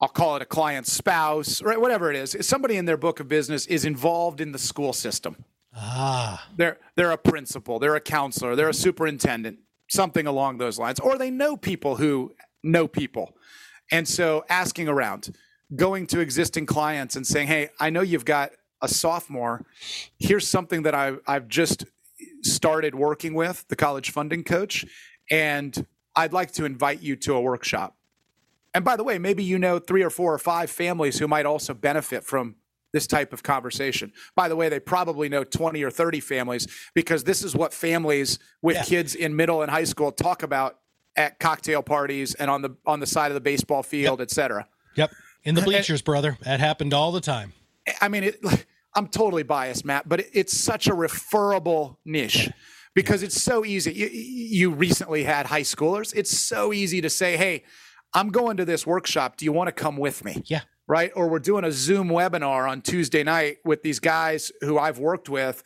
I'll 0.00 0.08
call 0.08 0.36
it 0.36 0.42
a 0.42 0.46
client 0.46 0.86
spouse, 0.86 1.62
right? 1.62 1.80
Whatever 1.80 2.10
it 2.10 2.16
is. 2.16 2.36
Somebody 2.40 2.76
in 2.76 2.86
their 2.86 2.96
book 2.96 3.20
of 3.20 3.28
business 3.28 3.66
is 3.66 3.84
involved 3.84 4.40
in 4.40 4.52
the 4.52 4.58
school 4.58 4.92
system. 4.92 5.44
Ah. 5.76 6.48
They're, 6.56 6.78
they're 6.96 7.12
a 7.12 7.18
principal, 7.18 7.78
they're 7.78 7.94
a 7.94 8.00
counselor, 8.00 8.56
they're 8.56 8.70
a 8.70 8.74
superintendent. 8.74 9.58
something 9.90 10.26
along 10.26 10.58
those 10.58 10.78
lines, 10.78 11.00
or 11.00 11.18
they 11.18 11.30
know 11.30 11.56
people 11.56 11.96
who 11.96 12.32
know 12.62 12.86
people. 12.88 13.36
And 13.90 14.06
so 14.06 14.44
asking 14.48 14.88
around, 14.88 15.34
going 15.74 16.06
to 16.08 16.20
existing 16.20 16.66
clients 16.66 17.16
and 17.16 17.26
saying, 17.26 17.48
hey, 17.48 17.70
I 17.78 17.90
know 17.90 18.00
you've 18.00 18.24
got 18.24 18.52
a 18.80 18.88
sophomore. 18.88 19.64
Here's 20.18 20.46
something 20.46 20.82
that 20.82 20.94
I, 20.94 21.14
I've 21.26 21.48
just 21.48 21.84
started 22.42 22.94
working 22.94 23.34
with, 23.34 23.66
the 23.68 23.76
college 23.76 24.10
funding 24.10 24.44
coach, 24.44 24.84
and 25.30 25.86
I'd 26.16 26.32
like 26.32 26.52
to 26.52 26.64
invite 26.64 27.02
you 27.02 27.16
to 27.16 27.34
a 27.34 27.40
workshop. 27.40 27.96
And 28.74 28.84
by 28.84 28.96
the 28.96 29.04
way, 29.04 29.18
maybe 29.18 29.42
you 29.42 29.58
know 29.58 29.78
three 29.78 30.02
or 30.02 30.10
four 30.10 30.32
or 30.32 30.38
five 30.38 30.70
families 30.70 31.18
who 31.18 31.26
might 31.26 31.46
also 31.46 31.74
benefit 31.74 32.24
from 32.24 32.56
this 32.92 33.06
type 33.06 33.32
of 33.32 33.42
conversation. 33.42 34.12
By 34.34 34.48
the 34.48 34.56
way, 34.56 34.68
they 34.68 34.80
probably 34.80 35.28
know 35.28 35.44
20 35.44 35.82
or 35.82 35.90
30 35.90 36.20
families 36.20 36.66
because 36.94 37.24
this 37.24 37.42
is 37.42 37.54
what 37.54 37.72
families 37.72 38.38
with 38.62 38.76
yeah. 38.76 38.84
kids 38.84 39.14
in 39.14 39.36
middle 39.36 39.62
and 39.62 39.70
high 39.70 39.84
school 39.84 40.10
talk 40.10 40.42
about 40.42 40.78
at 41.16 41.38
cocktail 41.38 41.82
parties 41.82 42.34
and 42.34 42.50
on 42.50 42.62
the 42.62 42.70
on 42.86 43.00
the 43.00 43.06
side 43.06 43.30
of 43.30 43.34
the 43.34 43.40
baseball 43.40 43.82
field, 43.82 44.20
yep. 44.20 44.26
et 44.26 44.30
cetera. 44.30 44.66
Yep. 44.96 45.12
In 45.44 45.54
the 45.54 45.62
bleachers, 45.62 46.02
brother. 46.02 46.36
That 46.42 46.60
happened 46.60 46.92
all 46.92 47.12
the 47.12 47.20
time. 47.20 47.52
I 48.00 48.08
mean, 48.08 48.24
it, 48.24 48.44
I'm 48.94 49.06
totally 49.06 49.42
biased, 49.42 49.84
Matt, 49.84 50.08
but 50.08 50.24
it's 50.32 50.56
such 50.56 50.86
a 50.86 50.94
referable 50.94 51.98
niche 52.04 52.50
because 52.94 53.22
it's 53.22 53.40
so 53.40 53.64
easy. 53.64 53.92
You, 53.92 54.08
you 54.08 54.70
recently 54.70 55.24
had 55.24 55.46
high 55.46 55.62
schoolers. 55.62 56.14
It's 56.14 56.36
so 56.36 56.72
easy 56.72 57.00
to 57.00 57.10
say, 57.10 57.36
hey, 57.36 57.64
I'm 58.14 58.30
going 58.30 58.56
to 58.56 58.64
this 58.64 58.86
workshop. 58.86 59.36
Do 59.36 59.44
you 59.44 59.52
want 59.52 59.68
to 59.68 59.72
come 59.72 59.96
with 59.96 60.24
me? 60.24 60.42
Yeah. 60.46 60.62
Right. 60.88 61.12
Or 61.14 61.28
we're 61.28 61.38
doing 61.38 61.64
a 61.64 61.70
Zoom 61.70 62.08
webinar 62.08 62.68
on 62.68 62.82
Tuesday 62.82 63.22
night 63.22 63.58
with 63.64 63.82
these 63.82 64.00
guys 64.00 64.50
who 64.60 64.76
I've 64.76 64.98
worked 64.98 65.28
with. 65.28 65.62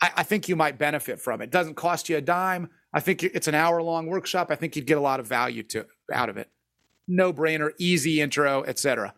I, 0.00 0.10
I 0.18 0.22
think 0.22 0.48
you 0.48 0.54
might 0.54 0.78
benefit 0.78 1.20
from 1.20 1.40
it. 1.40 1.44
it. 1.44 1.50
Doesn't 1.50 1.74
cost 1.74 2.08
you 2.08 2.16
a 2.16 2.20
dime. 2.20 2.68
I 2.92 3.00
think 3.00 3.24
it's 3.24 3.48
an 3.48 3.54
hour 3.56 3.82
long 3.82 4.06
workshop. 4.06 4.48
I 4.50 4.54
think 4.54 4.76
you'd 4.76 4.86
get 4.86 4.98
a 4.98 5.00
lot 5.00 5.18
of 5.18 5.26
value 5.26 5.64
to 5.64 5.86
out 6.12 6.28
of 6.28 6.36
it. 6.36 6.48
No 7.08 7.32
brainer, 7.32 7.70
easy 7.78 8.20
intro, 8.20 8.62
etc. 8.64 9.14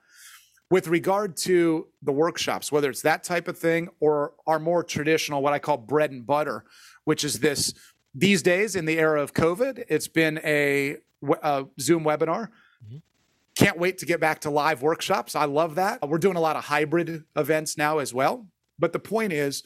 With 0.71 0.87
regard 0.87 1.37
to 1.39 1.89
the 2.03 2.13
workshops, 2.13 2.71
whether 2.71 2.89
it's 2.89 3.03
that 3.03 3.25
type 3.25 3.49
of 3.49 3.59
thing 3.59 3.89
or 3.99 4.35
our 4.47 4.61
more 4.61 4.85
traditional, 4.85 5.43
what 5.43 5.53
I 5.53 5.59
call 5.59 5.77
bread 5.77 6.13
and 6.13 6.25
butter, 6.25 6.65
which 7.05 7.25
is 7.25 7.41
this 7.41 7.75
these 8.15 8.43
days 8.43 8.77
in 8.77 8.85
the 8.85 8.99
era 8.99 9.21
of 9.21 9.35
COVID, 9.35 9.85
it's 9.89 10.09
been 10.09 10.41
a, 10.45 10.97
a 11.43 11.67
Zoom 11.81 12.05
webinar 12.05 12.49
Mm-hmm. 12.85 12.99
Can't 13.57 13.79
wait 13.79 13.99
to 13.99 14.07
get 14.07 14.21
back 14.21 14.41
to 14.41 14.51
live 14.51 14.83
workshops. 14.83 15.35
I 15.35 15.45
love 15.45 15.75
that. 15.75 16.07
We're 16.07 16.19
doing 16.19 16.37
a 16.37 16.41
lot 16.41 16.57
of 16.57 16.65
hybrid 16.65 17.25
events 17.37 17.77
now 17.77 17.99
as 17.99 18.15
well. 18.15 18.47
But 18.79 18.93
the 18.93 18.99
point 18.99 19.33
is, 19.33 19.63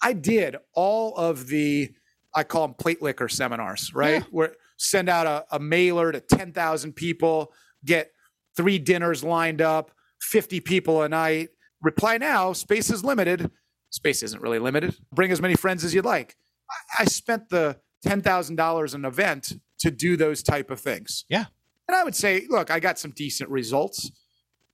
I 0.00 0.12
did 0.12 0.56
all 0.74 1.16
of 1.16 1.48
the, 1.48 1.92
I 2.34 2.44
call 2.44 2.68
them 2.68 2.74
plate 2.74 3.02
licker 3.02 3.28
seminars, 3.28 3.92
right? 3.94 4.22
Yeah. 4.22 4.26
Where 4.30 4.54
send 4.76 5.08
out 5.08 5.26
a, 5.26 5.56
a 5.56 5.58
mailer 5.58 6.12
to 6.12 6.20
10,000 6.20 6.92
people, 6.92 7.52
get 7.84 8.12
three 8.56 8.78
dinners 8.78 9.24
lined 9.24 9.62
up, 9.62 9.92
50 10.22 10.60
people 10.60 11.02
a 11.02 11.08
night. 11.08 11.50
Reply 11.82 12.16
now, 12.16 12.52
space 12.52 12.90
is 12.90 13.04
limited. 13.04 13.50
Space 13.90 14.22
isn't 14.22 14.40
really 14.40 14.58
limited. 14.58 14.96
Bring 15.12 15.32
as 15.32 15.42
many 15.42 15.54
friends 15.54 15.84
as 15.84 15.94
you'd 15.94 16.04
like. 16.04 16.36
I, 16.70 17.02
I 17.02 17.04
spent 17.04 17.48
the 17.50 17.78
$10,000 18.06 18.94
an 18.94 19.04
event 19.04 19.52
to 19.80 19.90
do 19.90 20.16
those 20.16 20.42
type 20.42 20.70
of 20.70 20.80
things. 20.80 21.24
Yeah. 21.28 21.46
And 21.88 21.96
I 21.96 22.04
would 22.04 22.14
say, 22.14 22.46
look, 22.48 22.70
I 22.70 22.80
got 22.80 22.98
some 22.98 23.10
decent 23.10 23.50
results, 23.50 24.10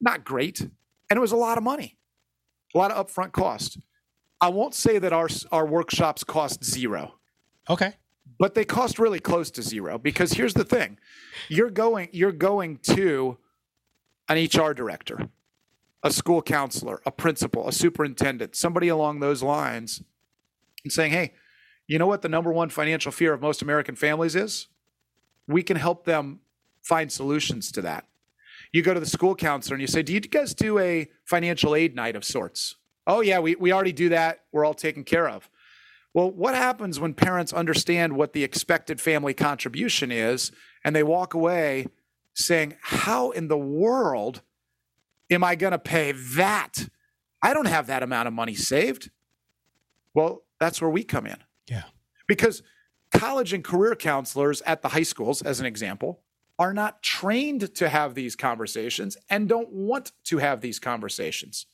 not 0.00 0.24
great. 0.24 0.60
And 0.60 1.16
it 1.16 1.20
was 1.20 1.32
a 1.32 1.36
lot 1.36 1.58
of 1.58 1.64
money, 1.64 1.96
a 2.74 2.78
lot 2.78 2.90
of 2.90 3.06
upfront 3.06 3.32
cost. 3.32 3.78
I 4.40 4.48
won't 4.50 4.74
say 4.74 4.98
that 4.98 5.12
our, 5.12 5.28
our 5.50 5.66
workshops 5.66 6.22
cost 6.22 6.62
zero. 6.62 7.14
Okay. 7.68 7.94
But 8.38 8.54
they 8.54 8.64
cost 8.64 8.98
really 8.98 9.18
close 9.18 9.50
to 9.52 9.62
zero 9.62 9.98
because 9.98 10.32
here's 10.32 10.54
the 10.54 10.64
thing. 10.64 10.98
You're 11.48 11.70
going, 11.70 12.08
you're 12.12 12.30
going 12.30 12.78
to 12.84 13.38
an 14.28 14.36
HR 14.36 14.72
director, 14.72 15.28
a 16.02 16.12
school 16.12 16.42
counselor, 16.42 17.00
a 17.06 17.10
principal, 17.10 17.68
a 17.68 17.72
superintendent, 17.72 18.54
somebody 18.54 18.88
along 18.88 19.20
those 19.20 19.42
lines, 19.42 20.02
and 20.84 20.92
saying, 20.92 21.12
hey, 21.12 21.32
you 21.86 21.98
know 21.98 22.06
what 22.06 22.22
the 22.22 22.28
number 22.28 22.52
one 22.52 22.68
financial 22.68 23.10
fear 23.10 23.32
of 23.32 23.40
most 23.40 23.62
American 23.62 23.96
families 23.96 24.36
is? 24.36 24.68
We 25.46 25.62
can 25.62 25.76
help 25.76 26.04
them 26.04 26.40
find 26.82 27.10
solutions 27.10 27.72
to 27.72 27.82
that. 27.82 28.04
You 28.72 28.82
go 28.82 28.92
to 28.92 29.00
the 29.00 29.06
school 29.06 29.34
counselor 29.34 29.74
and 29.74 29.80
you 29.80 29.86
say, 29.86 30.02
Do 30.02 30.12
you 30.12 30.20
guys 30.20 30.54
do 30.54 30.78
a 30.78 31.08
financial 31.24 31.74
aid 31.74 31.96
night 31.96 32.16
of 32.16 32.24
sorts? 32.24 32.76
Oh, 33.06 33.22
yeah, 33.22 33.38
we, 33.38 33.54
we 33.54 33.72
already 33.72 33.92
do 33.92 34.10
that. 34.10 34.40
We're 34.52 34.66
all 34.66 34.74
taken 34.74 35.04
care 35.04 35.28
of. 35.28 35.48
Well, 36.12 36.30
what 36.30 36.54
happens 36.54 37.00
when 37.00 37.14
parents 37.14 37.52
understand 37.52 38.14
what 38.14 38.34
the 38.34 38.44
expected 38.44 39.00
family 39.00 39.32
contribution 39.32 40.12
is 40.12 40.52
and 40.84 40.94
they 40.94 41.02
walk 41.02 41.32
away 41.32 41.86
saying, 42.38 42.76
How 42.80 43.30
in 43.30 43.48
the 43.48 43.58
world 43.58 44.42
am 45.30 45.44
I 45.44 45.54
going 45.54 45.72
to 45.72 45.78
pay 45.78 46.12
that? 46.12 46.88
I 47.42 47.54
don't 47.54 47.66
have 47.66 47.86
that 47.86 48.02
amount 48.02 48.28
of 48.28 48.34
money 48.34 48.54
saved. 48.54 49.10
Well, 50.14 50.42
that's 50.58 50.80
where 50.80 50.90
we 50.90 51.04
come 51.04 51.26
in. 51.26 51.36
Yeah. 51.68 51.84
Because 52.26 52.62
college 53.12 53.52
and 53.52 53.62
career 53.62 53.94
counselors 53.94 54.60
at 54.62 54.82
the 54.82 54.88
high 54.88 55.02
schools, 55.02 55.42
as 55.42 55.60
an 55.60 55.66
example, 55.66 56.20
are 56.58 56.74
not 56.74 57.02
trained 57.02 57.74
to 57.76 57.88
have 57.88 58.14
these 58.14 58.34
conversations 58.34 59.16
and 59.30 59.48
don't 59.48 59.70
want 59.70 60.12
to 60.24 60.38
have 60.38 60.60
these 60.60 60.78
conversations. 60.78 61.66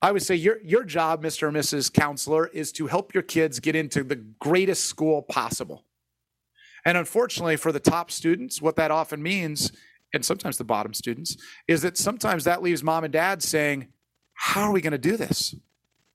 I 0.00 0.12
would 0.12 0.22
say 0.22 0.34
your 0.34 0.60
your 0.62 0.84
job, 0.84 1.22
Mr. 1.22 1.44
or 1.44 1.50
Mrs. 1.50 1.92
Counselor, 1.92 2.48
is 2.48 2.72
to 2.72 2.86
help 2.86 3.14
your 3.14 3.22
kids 3.22 3.60
get 3.60 3.76
into 3.76 4.02
the 4.02 4.16
greatest 4.16 4.84
school 4.84 5.22
possible. 5.22 5.84
And 6.84 6.98
unfortunately, 6.98 7.56
for 7.56 7.72
the 7.72 7.80
top 7.80 8.10
students, 8.10 8.60
what 8.60 8.76
that 8.76 8.90
often 8.90 9.22
means, 9.22 9.72
and 10.14 10.24
sometimes 10.24 10.56
the 10.56 10.64
bottom 10.64 10.94
students, 10.94 11.36
is 11.68 11.82
that 11.82 11.98
sometimes 11.98 12.44
that 12.44 12.62
leaves 12.62 12.82
mom 12.82 13.04
and 13.04 13.12
dad 13.12 13.42
saying, 13.42 13.88
How 14.34 14.62
are 14.62 14.72
we 14.72 14.80
going 14.80 14.92
to 14.92 14.98
do 14.98 15.16
this? 15.16 15.54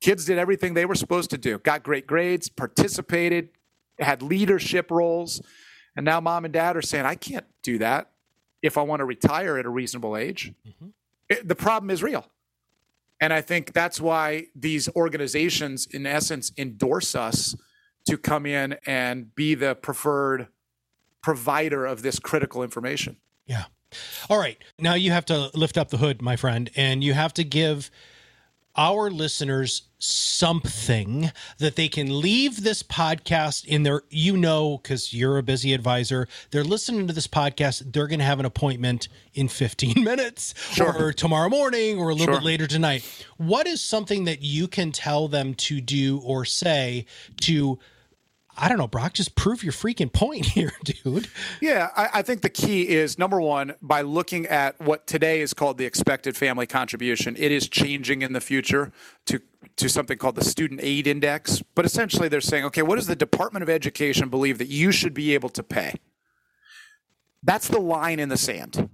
Kids 0.01 0.25
did 0.25 0.38
everything 0.38 0.73
they 0.73 0.85
were 0.85 0.95
supposed 0.95 1.29
to 1.31 1.38
do, 1.38 1.59
got 1.59 1.83
great 1.83 2.07
grades, 2.07 2.47
participated, 2.47 3.49
had 3.99 4.21
leadership 4.21 4.89
roles. 4.89 5.41
And 5.95 6.05
now 6.05 6.21
mom 6.21 6.45
and 6.45 6.53
dad 6.53 6.77
are 6.77 6.81
saying, 6.81 7.05
I 7.05 7.15
can't 7.15 7.45
do 7.62 7.77
that 7.79 8.12
if 8.62 8.77
I 8.77 8.81
want 8.81 9.01
to 9.01 9.05
retire 9.05 9.57
at 9.57 9.65
a 9.65 9.69
reasonable 9.69 10.15
age. 10.15 10.53
Mm-hmm. 10.67 10.88
It, 11.29 11.47
the 11.47 11.55
problem 11.55 11.89
is 11.91 12.01
real. 12.01 12.25
And 13.21 13.33
I 13.33 13.41
think 13.41 13.73
that's 13.73 13.99
why 13.99 14.47
these 14.55 14.88
organizations, 14.95 15.88
in 15.88 16.05
essence, 16.05 16.53
endorse 16.57 17.15
us 17.15 17.55
to 18.07 18.17
come 18.17 18.45
in 18.45 18.77
and 18.85 19.35
be 19.35 19.55
the 19.55 19.75
preferred 19.75 20.47
provider 21.21 21.85
of 21.85 22.01
this 22.01 22.17
critical 22.19 22.63
information. 22.63 23.17
Yeah. 23.45 23.65
All 24.30 24.38
right. 24.38 24.58
Now 24.78 24.93
you 24.93 25.12
have 25.12 25.25
to 25.25 25.49
lift 25.54 25.78
up 25.78 25.89
the 25.89 25.97
hood, 25.97 26.21
my 26.21 26.36
friend, 26.36 26.69
and 26.75 27.04
you 27.04 27.13
have 27.13 27.34
to 27.36 27.43
give 27.43 27.89
our 28.75 29.10
listeners 29.10 29.84
something 29.97 31.32
that 31.58 31.75
they 31.75 31.89
can 31.89 32.21
leave 32.21 32.63
this 32.63 32.82
podcast 32.82 33.65
in 33.65 33.84
their 33.84 34.04
you 34.10 34.38
know 34.38 34.78
because 34.78 35.13
you're 35.13 35.38
a 35.38 35.43
busy 35.43 35.73
advisor 35.73 36.25
they're 36.52 36.63
listening 36.63 37.06
to 37.06 37.12
this 37.12 37.28
podcast 37.28 37.91
they're 37.91 38.08
going 38.08 38.19
to 38.19 38.25
have 38.25 38.39
an 38.39 38.45
appointment 38.45 39.10
in 39.34 39.49
15 39.49 40.02
minutes 40.04 40.54
sure. 40.73 40.95
or 40.97 41.12
tomorrow 41.12 41.49
morning 41.49 41.99
or 41.99 42.10
a 42.10 42.13
little 42.13 42.34
sure. 42.34 42.36
bit 42.36 42.45
later 42.45 42.67
tonight 42.67 43.04
what 43.36 43.67
is 43.67 43.82
something 43.82 44.23
that 44.23 44.41
you 44.41 44.69
can 44.69 44.93
tell 44.93 45.28
them 45.28 45.54
to 45.54 45.82
do 45.82 46.21
or 46.23 46.45
say 46.45 47.06
to 47.41 47.78
I 48.59 48.67
don't 48.67 48.77
know, 48.77 48.87
Brock, 48.87 49.13
just 49.13 49.35
prove 49.35 49.63
your 49.63 49.71
freaking 49.71 50.11
point 50.11 50.45
here, 50.47 50.73
dude. 50.83 51.29
Yeah, 51.61 51.89
I, 51.95 52.09
I, 52.15 52.21
think 52.21 52.41
the 52.41 52.49
key 52.49 52.89
is 52.89 53.17
number 53.17 53.39
one, 53.39 53.75
by 53.81 54.01
looking 54.01 54.45
at 54.47 54.79
what 54.81 55.07
today 55.07 55.39
is 55.39 55.53
called 55.53 55.77
the 55.77 55.85
expected 55.85 56.35
family 56.35 56.67
contribution, 56.67 57.35
it 57.37 57.51
is 57.51 57.69
changing 57.69 58.21
in 58.21 58.33
the 58.33 58.41
future 58.41 58.91
to, 59.27 59.41
to 59.77 59.87
something 59.87 60.17
called 60.17 60.35
the 60.35 60.43
student 60.43 60.81
aid 60.83 61.07
index. 61.07 61.63
But 61.73 61.85
essentially, 61.85 62.27
they're 62.27 62.41
saying, 62.41 62.65
okay, 62.65 62.81
what 62.81 62.95
does 62.95 63.07
the 63.07 63.15
Department 63.15 63.63
of 63.63 63.69
Education 63.69 64.27
believe 64.27 64.57
that 64.57 64.67
you 64.67 64.91
should 64.91 65.13
be 65.13 65.33
able 65.33 65.49
to 65.49 65.63
pay? 65.63 65.95
That's 67.41 67.69
the 67.69 67.79
line 67.79 68.19
in 68.19 68.27
the 68.27 68.37
sand. 68.37 68.89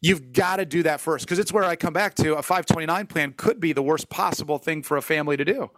You've 0.00 0.32
got 0.32 0.56
to 0.56 0.66
do 0.66 0.82
that 0.84 1.00
first 1.00 1.24
because 1.24 1.38
it's 1.38 1.52
where 1.52 1.64
I 1.64 1.74
come 1.74 1.94
back 1.94 2.14
to 2.16 2.36
a 2.36 2.42
529 2.42 3.06
plan 3.06 3.34
could 3.36 3.58
be 3.58 3.72
the 3.72 3.82
worst 3.82 4.10
possible 4.10 4.58
thing 4.58 4.82
for 4.82 4.96
a 4.96 5.02
family 5.02 5.36
to 5.36 5.44
do 5.44 5.70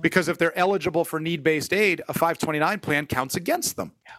because 0.00 0.28
if 0.28 0.38
they're 0.38 0.56
eligible 0.56 1.04
for 1.04 1.20
need 1.20 1.42
based 1.42 1.72
aid, 1.72 2.02
a 2.08 2.12
529 2.12 2.80
plan 2.80 3.06
counts 3.06 3.36
against 3.36 3.76
them. 3.76 3.92
Yeah. 4.06 4.12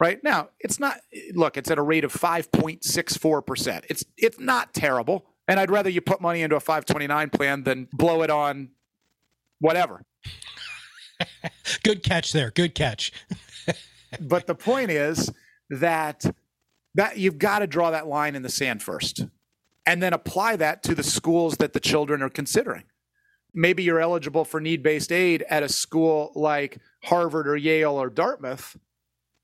Right 0.00 0.22
now, 0.24 0.48
it's 0.58 0.80
not. 0.80 1.00
Look, 1.34 1.56
it's 1.56 1.70
at 1.70 1.78
a 1.78 1.82
rate 1.82 2.04
of 2.04 2.12
5.64 2.12 3.46
percent. 3.46 3.84
It's 3.88 4.04
it's 4.16 4.40
not 4.40 4.74
terrible, 4.74 5.24
and 5.46 5.60
I'd 5.60 5.70
rather 5.70 5.88
you 5.88 6.00
put 6.00 6.20
money 6.20 6.42
into 6.42 6.56
a 6.56 6.60
529 6.60 7.30
plan 7.30 7.62
than 7.62 7.88
blow 7.92 8.22
it 8.22 8.30
on 8.30 8.70
whatever. 9.60 10.04
Good 11.84 12.02
catch 12.02 12.32
there. 12.32 12.50
Good 12.50 12.74
catch. 12.74 13.12
but 14.20 14.46
the 14.46 14.54
point 14.54 14.90
is 14.90 15.30
that 15.70 16.24
that 16.94 17.18
you've 17.18 17.38
got 17.38 17.60
to 17.60 17.66
draw 17.66 17.90
that 17.90 18.06
line 18.06 18.34
in 18.34 18.42
the 18.42 18.48
sand 18.48 18.82
first 18.82 19.26
and 19.86 20.02
then 20.02 20.12
apply 20.12 20.56
that 20.56 20.82
to 20.84 20.94
the 20.94 21.02
schools 21.02 21.56
that 21.58 21.72
the 21.72 21.80
children 21.80 22.22
are 22.22 22.30
considering 22.30 22.84
maybe 23.54 23.82
you're 23.82 24.00
eligible 24.00 24.44
for 24.44 24.60
need 24.60 24.82
based 24.82 25.12
aid 25.12 25.44
at 25.48 25.62
a 25.62 25.68
school 25.68 26.32
like 26.34 26.78
Harvard 27.04 27.48
or 27.48 27.56
Yale 27.56 27.92
or 27.92 28.10
Dartmouth, 28.10 28.76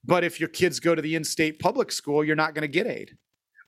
But 0.05 0.25
if 0.25 0.41
your 0.41 0.49
kids 0.49 0.81
go 0.81 0.95
to 0.95 1.03
the 1.03 1.15
in 1.15 1.25
state 1.25 1.59
public 1.59 1.93
school, 1.93 2.25
you're 2.25 2.37
not 2.37 2.55
going 2.55 2.63
to 2.63 2.69
get 2.69 2.87
aid. 2.87 3.17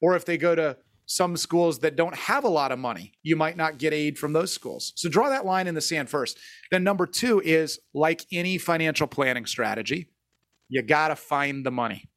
Or 0.00 0.16
if 0.16 0.24
they 0.24 0.38
go 0.38 0.55
to 0.55 0.76
some 1.07 1.37
schools 1.37 1.81
that 1.81 1.96
don't 1.96 2.14
have 2.14 2.44
a 2.44 2.48
lot 2.48 2.72
of 2.72 2.78
money, 2.78 3.12
you 3.22 3.37
might 3.37 3.57
not 3.57 3.78
get 3.78 3.92
aid 3.92 4.18
from 4.18 4.33
those 4.33 4.52
schools. 4.52 4.92
So 4.96 5.09
draw 5.09 5.28
that 5.28 5.44
line 5.44 5.66
in 5.66 5.74
the 5.74 5.81
sand 5.81 6.09
first. 6.09 6.38
Then, 6.70 6.85
number 6.85 7.07
two 7.07 7.40
is 7.44 7.78
like 7.92 8.24
any 8.33 8.59
financial 8.59 9.07
planning 9.07 9.46
strategy, 9.46 10.09
you 10.68 10.83
got 10.83 11.09
to 11.09 11.16
find 11.16 11.66
the 11.66 11.70
money. 11.70 12.09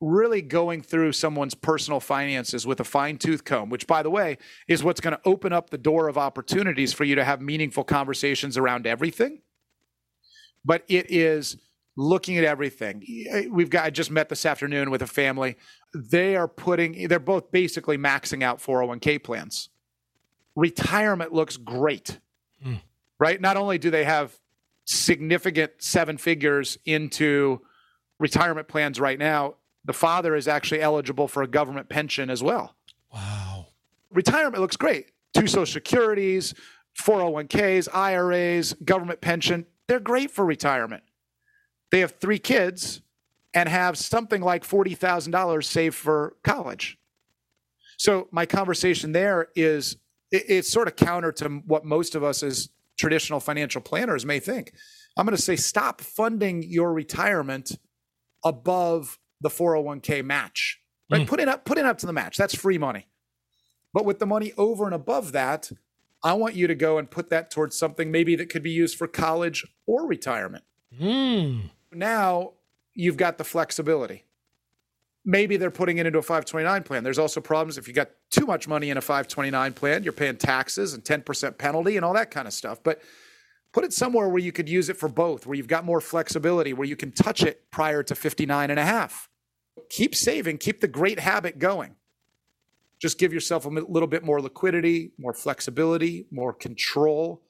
Really 0.00 0.40
going 0.40 0.80
through 0.82 1.12
someone's 1.12 1.54
personal 1.54 2.00
finances 2.00 2.66
with 2.66 2.80
a 2.80 2.84
fine 2.84 3.18
tooth 3.18 3.44
comb, 3.44 3.68
which, 3.68 3.86
by 3.86 4.02
the 4.02 4.10
way, 4.10 4.38
is 4.66 4.82
what's 4.82 5.00
going 5.00 5.14
to 5.14 5.20
open 5.24 5.52
up 5.52 5.70
the 5.70 5.78
door 5.78 6.08
of 6.08 6.16
opportunities 6.16 6.92
for 6.92 7.04
you 7.04 7.14
to 7.14 7.24
have 7.24 7.42
meaningful 7.42 7.84
conversations 7.84 8.56
around 8.56 8.86
everything. 8.86 9.42
But 10.64 10.84
it 10.88 11.10
is 11.10 11.56
looking 11.96 12.38
at 12.38 12.44
everything. 12.44 13.04
We've 13.50 13.68
got, 13.68 13.84
I 13.84 13.90
just 13.90 14.10
met 14.10 14.28
this 14.28 14.46
afternoon 14.46 14.90
with 14.90 15.02
a 15.02 15.06
family. 15.06 15.56
They 15.94 16.36
are 16.36 16.48
putting, 16.48 17.08
they're 17.08 17.18
both 17.18 17.50
basically 17.50 17.98
maxing 17.98 18.42
out 18.42 18.58
401k 18.58 19.22
plans. 19.22 19.68
Retirement 20.56 21.32
looks 21.32 21.56
great, 21.56 22.18
mm. 22.64 22.80
right? 23.18 23.40
Not 23.40 23.56
only 23.56 23.78
do 23.78 23.90
they 23.90 24.04
have 24.04 24.38
significant 24.86 25.72
seven 25.78 26.16
figures 26.16 26.78
into 26.84 27.60
retirement 28.18 28.68
plans 28.68 28.98
right 28.98 29.18
now, 29.18 29.54
the 29.84 29.92
father 29.92 30.34
is 30.34 30.48
actually 30.48 30.80
eligible 30.80 31.28
for 31.28 31.42
a 31.42 31.46
government 31.46 31.88
pension 31.88 32.30
as 32.30 32.42
well. 32.42 32.76
Wow. 33.12 33.68
Retirement 34.10 34.60
looks 34.60 34.76
great. 34.76 35.12
Two 35.34 35.46
social 35.46 35.66
securities, 35.66 36.54
401ks, 37.00 37.88
IRAs, 37.92 38.74
government 38.84 39.20
pension, 39.20 39.66
they're 39.86 40.00
great 40.00 40.30
for 40.30 40.44
retirement 40.44 41.02
they 41.90 42.00
have 42.00 42.14
three 42.20 42.38
kids 42.38 43.02
and 43.52 43.68
have 43.68 43.98
something 43.98 44.40
like 44.40 44.64
$40,000 44.64 45.64
saved 45.64 45.94
for 45.94 46.36
college. 46.44 46.98
So 47.98 48.28
my 48.30 48.46
conversation 48.46 49.12
there 49.12 49.48
is 49.54 49.96
it's 50.32 50.70
sort 50.70 50.86
of 50.86 50.94
counter 50.94 51.32
to 51.32 51.48
what 51.66 51.84
most 51.84 52.14
of 52.14 52.22
us 52.22 52.44
as 52.44 52.68
traditional 52.96 53.40
financial 53.40 53.80
planners 53.80 54.24
may 54.24 54.38
think. 54.38 54.72
I'm 55.16 55.26
going 55.26 55.36
to 55.36 55.42
say 55.42 55.56
stop 55.56 56.00
funding 56.00 56.62
your 56.62 56.92
retirement 56.92 57.72
above 58.44 59.18
the 59.40 59.48
401k 59.48 60.24
match. 60.24 60.80
Right? 61.10 61.22
Mm. 61.22 61.26
Put 61.26 61.40
it 61.40 61.48
up 61.48 61.64
put 61.64 61.78
it 61.78 61.84
up 61.84 61.98
to 61.98 62.06
the 62.06 62.12
match. 62.12 62.36
That's 62.36 62.54
free 62.54 62.78
money. 62.78 63.06
But 63.92 64.04
with 64.04 64.18
the 64.18 64.26
money 64.26 64.52
over 64.56 64.84
and 64.84 64.94
above 64.94 65.32
that, 65.32 65.70
I 66.22 66.34
want 66.34 66.54
you 66.54 66.66
to 66.66 66.74
go 66.74 66.98
and 66.98 67.10
put 67.10 67.30
that 67.30 67.50
towards 67.50 67.76
something 67.76 68.10
maybe 68.10 68.36
that 68.36 68.50
could 68.50 68.62
be 68.62 68.70
used 68.70 68.96
for 68.96 69.06
college 69.06 69.66
or 69.86 70.06
retirement. 70.06 70.64
Mm. 71.00 71.70
Now 71.92 72.52
you've 72.94 73.16
got 73.16 73.38
the 73.38 73.44
flexibility. 73.44 74.24
Maybe 75.24 75.56
they're 75.56 75.70
putting 75.70 75.98
it 75.98 76.06
into 76.06 76.18
a 76.18 76.22
529 76.22 76.82
plan. 76.82 77.04
There's 77.04 77.18
also 77.18 77.40
problems 77.40 77.76
if 77.76 77.86
you 77.86 77.94
got 77.94 78.10
too 78.30 78.46
much 78.46 78.66
money 78.66 78.90
in 78.90 78.96
a 78.96 79.02
529 79.02 79.72
plan, 79.74 80.02
you're 80.02 80.12
paying 80.12 80.36
taxes 80.36 80.94
and 80.94 81.04
10% 81.04 81.58
penalty 81.58 81.96
and 81.96 82.04
all 82.04 82.14
that 82.14 82.30
kind 82.30 82.48
of 82.48 82.54
stuff. 82.54 82.82
But 82.82 83.02
put 83.72 83.84
it 83.84 83.92
somewhere 83.92 84.28
where 84.28 84.42
you 84.42 84.52
could 84.52 84.68
use 84.68 84.88
it 84.88 84.96
for 84.96 85.08
both, 85.08 85.46
where 85.46 85.56
you've 85.56 85.68
got 85.68 85.84
more 85.84 86.00
flexibility, 86.00 86.72
where 86.72 86.88
you 86.88 86.96
can 86.96 87.12
touch 87.12 87.42
it 87.42 87.70
prior 87.70 88.02
to 88.02 88.14
59 88.14 88.70
and 88.70 88.80
a 88.80 88.84
half. 88.84 89.28
Keep 89.88 90.14
saving, 90.14 90.58
keep 90.58 90.80
the 90.80 90.88
great 90.88 91.18
habit 91.18 91.58
going. 91.58 91.96
Just 93.00 93.18
give 93.18 93.32
yourself 93.32 93.64
a 93.64 93.68
little 93.68 94.06
bit 94.06 94.22
more 94.22 94.40
liquidity, 94.42 95.12
more 95.18 95.32
flexibility, 95.32 96.26
more 96.30 96.52
control, 96.52 97.42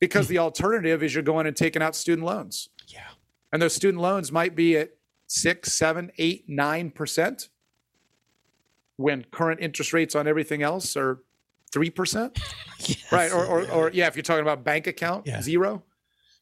because 0.00 0.28
the 0.28 0.38
alternative 0.38 1.02
is 1.02 1.14
you're 1.14 1.22
going 1.22 1.46
and 1.46 1.56
taking 1.56 1.82
out 1.82 1.94
student 1.94 2.26
loans. 2.26 2.70
Yeah. 2.88 3.08
And 3.52 3.60
those 3.60 3.74
student 3.74 4.02
loans 4.02 4.32
might 4.32 4.56
be 4.56 4.76
at 4.76 4.90
six, 5.26 5.72
seven, 5.72 6.10
eight, 6.18 6.44
nine 6.48 6.90
percent 6.90 7.48
when 8.96 9.24
current 9.30 9.60
interest 9.60 9.92
rates 9.92 10.14
on 10.14 10.26
everything 10.26 10.62
else 10.62 10.96
are 10.96 11.22
three 11.72 11.90
percent. 11.90 12.38
yes. 12.80 13.12
Right. 13.12 13.32
Or, 13.32 13.44
or, 13.44 13.70
or, 13.70 13.90
yeah, 13.90 14.06
if 14.06 14.16
you're 14.16 14.22
talking 14.22 14.42
about 14.42 14.64
bank 14.64 14.86
account, 14.86 15.26
yeah. 15.26 15.42
zero. 15.42 15.82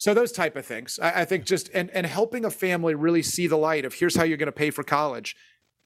So 0.02 0.14
those 0.14 0.32
type 0.32 0.56
of 0.56 0.66
things. 0.66 0.98
I, 1.00 1.20
I 1.20 1.24
think 1.24 1.44
just 1.44 1.70
and 1.72 1.88
and 1.90 2.04
helping 2.04 2.44
a 2.44 2.50
family 2.50 2.96
really 2.96 3.22
see 3.22 3.46
the 3.46 3.56
light 3.56 3.84
of 3.84 3.94
here's 3.94 4.16
how 4.16 4.24
you're 4.24 4.36
going 4.36 4.46
to 4.46 4.52
pay 4.52 4.70
for 4.70 4.82
college 4.82 5.36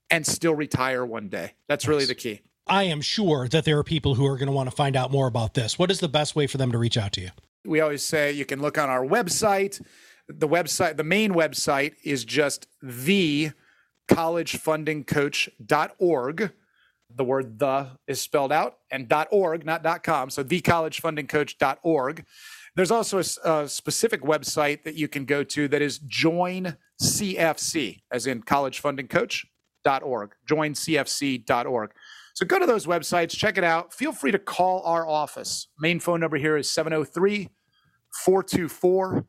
and 0.09 0.27
still 0.27 0.55
retire 0.55 1.05
one 1.05 1.29
day. 1.29 1.53
That's 1.69 1.87
really 1.87 2.07
the 2.07 2.15
key. 2.15 2.41
I 2.67 2.85
am 2.85 3.03
sure 3.03 3.47
that 3.49 3.67
there 3.67 3.79
are 3.79 3.85
people 3.85 4.15
who 4.15 4.25
are 4.25 4.39
going 4.39 4.47
to 4.47 4.55
want 4.55 4.71
to 4.71 4.75
find 4.75 4.97
out 4.97 5.13
more 5.13 5.27
about 5.27 5.53
this. 5.53 5.79
What 5.79 5.91
is 5.91 6.01
the 6.01 6.09
best 6.09 6.35
way 6.35 6.47
for 6.47 6.57
them 6.57 6.73
to 6.73 6.79
reach 6.79 6.97
out 6.97 7.13
to 7.13 7.21
you? 7.21 7.29
We 7.67 7.83
always 7.83 8.03
say 8.03 8.33
you 8.33 8.47
can 8.47 8.63
look 8.63 8.79
on 8.79 8.89
our 8.89 9.05
website 9.05 9.85
the 10.29 10.49
website, 10.49 10.97
the 10.97 11.05
main 11.05 11.35
website 11.35 11.95
is 12.03 12.25
just 12.25 12.67
the 12.83 13.53
collegefundingcoach.org. 14.09 16.53
The 17.15 17.25
word 17.25 17.61
the 17.61 17.91
is 18.07 18.21
spelled 18.21 18.53
out 18.53 18.79
and 18.91 19.13
.org, 19.31 19.65
not 19.65 20.03
.com. 20.03 20.29
So 20.31 20.43
thecollegefundingcoach.org. 20.43 22.25
There's 22.77 22.91
also 22.91 23.19
a, 23.19 23.25
a 23.51 23.69
specific 23.69 24.23
website 24.23 24.85
that 24.85 24.95
you 24.95 25.09
can 25.09 25.25
go 25.25 25.43
to 25.43 25.67
that 25.69 25.81
is 25.81 25.99
join 25.99 26.77
CFC, 27.03 28.03
as 28.13 28.27
in 28.27 28.43
collegefundingcoach.org, 28.43 30.35
joincfc.org. 30.49 31.91
So 32.35 32.45
go 32.45 32.59
to 32.59 32.67
those 32.67 32.87
websites, 32.87 33.31
check 33.31 33.57
it 33.57 33.65
out. 33.65 33.95
Feel 33.95 34.13
free 34.13 34.31
to 34.31 34.39
call 34.39 34.83
our 34.83 35.09
office. 35.09 35.69
Main 35.81 36.01
phone 36.01 36.21
number 36.21 36.37
here 36.37 36.59
is 36.59 36.71
703 36.71 37.49
424 38.25 39.27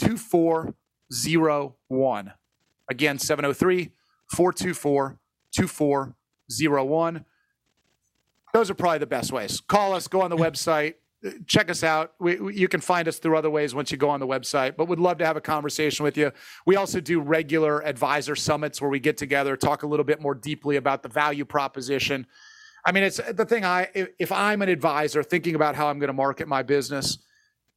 2401. 0.00 2.32
Again, 2.90 3.20
703 3.20 3.92
424 4.34 5.20
2401. 5.54 7.24
Those 8.52 8.70
are 8.70 8.74
probably 8.74 8.98
the 8.98 9.06
best 9.06 9.32
ways. 9.32 9.60
Call 9.60 9.94
us, 9.94 10.08
go 10.08 10.22
on 10.22 10.30
the 10.30 10.36
website, 10.36 10.94
check 11.46 11.70
us 11.70 11.82
out. 11.82 12.12
We, 12.18 12.36
we, 12.36 12.54
you 12.56 12.68
can 12.68 12.80
find 12.80 13.08
us 13.08 13.18
through 13.18 13.36
other 13.36 13.50
ways 13.50 13.74
once 13.74 13.90
you 13.90 13.96
go 13.96 14.08
on 14.08 14.20
the 14.20 14.26
website, 14.26 14.76
but 14.76 14.88
would 14.88 15.00
love 15.00 15.18
to 15.18 15.26
have 15.26 15.36
a 15.36 15.40
conversation 15.40 16.04
with 16.04 16.16
you. 16.16 16.32
We 16.66 16.76
also 16.76 17.00
do 17.00 17.20
regular 17.20 17.84
advisor 17.84 18.36
summits 18.36 18.80
where 18.80 18.90
we 18.90 19.00
get 19.00 19.16
together, 19.16 19.56
talk 19.56 19.82
a 19.82 19.86
little 19.86 20.04
bit 20.04 20.20
more 20.20 20.34
deeply 20.34 20.76
about 20.76 21.02
the 21.02 21.08
value 21.08 21.44
proposition. 21.44 22.26
I 22.84 22.92
mean, 22.92 23.04
it's 23.04 23.16
the 23.16 23.44
thing 23.44 23.64
I, 23.64 23.88
if 24.18 24.30
I'm 24.30 24.62
an 24.62 24.68
advisor 24.68 25.22
thinking 25.22 25.54
about 25.54 25.74
how 25.74 25.88
I'm 25.88 25.98
going 25.98 26.08
to 26.08 26.14
market 26.14 26.46
my 26.46 26.62
business, 26.62 27.18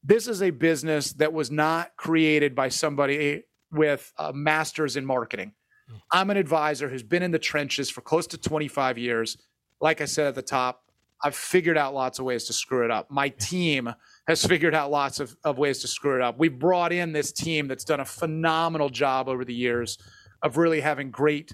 this 0.04 0.28
is 0.28 0.42
a 0.42 0.50
business 0.50 1.14
that 1.14 1.34
was 1.34 1.50
not 1.50 1.96
created 1.98 2.56
by 2.56 2.70
somebody 2.70 3.44
with 3.72 4.12
a 4.18 4.34
master's 4.34 4.96
in 4.96 5.06
marketing. 5.06 5.54
Hmm. 5.90 5.98
I'm 6.12 6.30
an 6.30 6.38
advisor 6.38 6.90
who's 6.90 7.04
been 7.04 7.24
in 7.24 7.32
the 7.32 7.40
trenches 7.40 7.90
for 7.90 8.02
close 8.02 8.28
to 8.28 8.38
25 8.38 8.98
years. 8.98 9.38
Like 9.82 10.02
I 10.02 10.06
said 10.06 10.28
at 10.28 10.36
the 10.36 10.42
top, 10.42 10.84
I've 11.24 11.36
figured 11.36 11.78
out 11.78 11.94
lots 11.94 12.20
of 12.20 12.26
ways 12.26 12.46
to 12.46 12.54
screw 12.54 12.86
it 12.86 12.92
up. 12.92 13.12
My 13.12 13.30
team 13.30 13.94
has 14.28 14.46
figured 14.46 14.74
out 14.74 14.90
lots 14.90 15.20
of, 15.20 15.36
of 15.44 15.58
ways 15.58 15.80
to 15.80 15.88
screw 15.88 16.16
it 16.16 16.22
up. 16.22 16.40
We've 16.40 16.58
brought 16.58 16.94
in 16.94 17.12
this 17.12 17.32
team 17.32 17.68
that's 17.68 17.84
done 17.84 18.00
a 18.00 18.06
phenomenal 18.06 18.90
job 18.90 19.28
over 19.28 19.44
the 19.44 19.54
years 19.54 19.98
of 20.42 20.58
really 20.58 20.80
having 20.80 21.12
great 21.12 21.54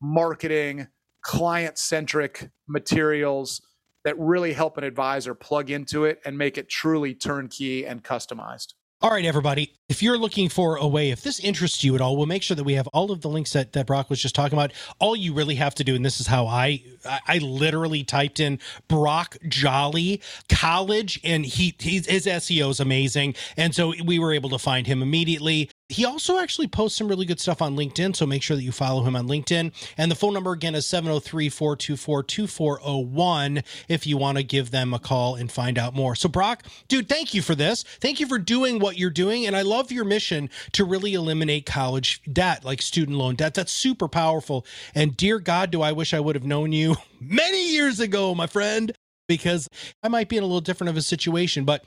marketing, 0.00 0.88
client 1.22 1.78
centric 1.78 2.50
materials 2.68 3.62
that 4.04 4.18
really 4.18 4.52
help 4.52 4.76
an 4.76 4.84
advisor 4.84 5.34
plug 5.34 5.70
into 5.70 6.04
it 6.04 6.20
and 6.24 6.36
make 6.36 6.58
it 6.58 6.68
truly 6.68 7.14
turnkey 7.14 7.86
and 7.86 8.04
customized. 8.04 8.74
All 9.00 9.10
right, 9.10 9.24
everybody. 9.24 9.72
If 9.88 10.02
you're 10.02 10.18
looking 10.18 10.48
for 10.48 10.74
a 10.74 10.88
way, 10.88 11.12
if 11.12 11.22
this 11.22 11.38
interests 11.38 11.84
you 11.84 11.94
at 11.94 12.00
all, 12.00 12.16
we'll 12.16 12.26
make 12.26 12.42
sure 12.42 12.56
that 12.56 12.64
we 12.64 12.74
have 12.74 12.88
all 12.88 13.12
of 13.12 13.20
the 13.20 13.28
links 13.28 13.52
that, 13.52 13.72
that 13.74 13.86
Brock 13.86 14.10
was 14.10 14.20
just 14.20 14.34
talking 14.34 14.58
about. 14.58 14.72
All 14.98 15.14
you 15.14 15.32
really 15.32 15.54
have 15.54 15.72
to 15.76 15.84
do, 15.84 15.94
and 15.94 16.04
this 16.04 16.18
is 16.20 16.26
how 16.26 16.48
I 16.48 16.82
I, 17.04 17.38
literally 17.38 18.02
typed 18.02 18.40
in 18.40 18.58
Brock 18.88 19.36
Jolly 19.46 20.20
college, 20.48 21.20
and 21.22 21.46
he 21.46 21.76
his 21.78 22.08
SEO 22.08 22.70
is 22.70 22.80
amazing, 22.80 23.36
and 23.56 23.72
so 23.72 23.94
we 24.04 24.18
were 24.18 24.32
able 24.32 24.50
to 24.50 24.58
find 24.58 24.84
him 24.84 25.00
immediately. 25.00 25.70
He 25.90 26.04
also 26.04 26.38
actually 26.38 26.68
posts 26.68 26.98
some 26.98 27.08
really 27.08 27.24
good 27.24 27.40
stuff 27.40 27.62
on 27.62 27.74
LinkedIn, 27.74 28.14
so 28.14 28.26
make 28.26 28.42
sure 28.42 28.56
that 28.56 28.62
you 28.62 28.72
follow 28.72 29.04
him 29.04 29.16
on 29.16 29.26
LinkedIn. 29.26 29.72
And 29.96 30.10
the 30.10 30.14
phone 30.14 30.34
number 30.34 30.52
again 30.52 30.74
is 30.74 30.86
703 30.86 31.48
424 31.48 32.22
2401 32.24 33.62
if 33.88 34.06
you 34.06 34.18
want 34.18 34.36
to 34.36 34.44
give 34.44 34.70
them 34.70 34.92
a 34.92 34.98
call 34.98 35.34
and 35.34 35.50
find 35.50 35.78
out 35.78 35.94
more. 35.94 36.14
So, 36.14 36.28
Brock, 36.28 36.64
dude, 36.88 37.08
thank 37.08 37.32
you 37.32 37.40
for 37.40 37.54
this. 37.54 37.84
Thank 37.84 38.20
you 38.20 38.26
for 38.26 38.38
doing 38.38 38.80
what 38.80 38.98
you're 38.98 39.08
doing. 39.08 39.46
And 39.46 39.56
I 39.56 39.62
love 39.62 39.90
your 39.90 40.04
mission 40.04 40.50
to 40.72 40.84
really 40.84 41.14
eliminate 41.14 41.64
college 41.64 42.20
debt, 42.30 42.66
like 42.66 42.82
student 42.82 43.16
loan 43.16 43.36
debt. 43.36 43.54
That's 43.54 43.72
super 43.72 44.08
powerful. 44.08 44.66
And 44.94 45.16
dear 45.16 45.38
God, 45.38 45.70
do 45.70 45.80
I 45.80 45.92
wish 45.92 46.12
I 46.12 46.20
would 46.20 46.36
have 46.36 46.44
known 46.44 46.70
you 46.72 46.96
many 47.20 47.72
years 47.72 47.98
ago, 47.98 48.34
my 48.34 48.46
friend, 48.46 48.92
because 49.26 49.66
I 50.02 50.08
might 50.08 50.28
be 50.28 50.36
in 50.36 50.42
a 50.42 50.46
little 50.46 50.60
different 50.60 50.90
of 50.90 50.98
a 50.98 51.02
situation. 51.02 51.64
But 51.64 51.82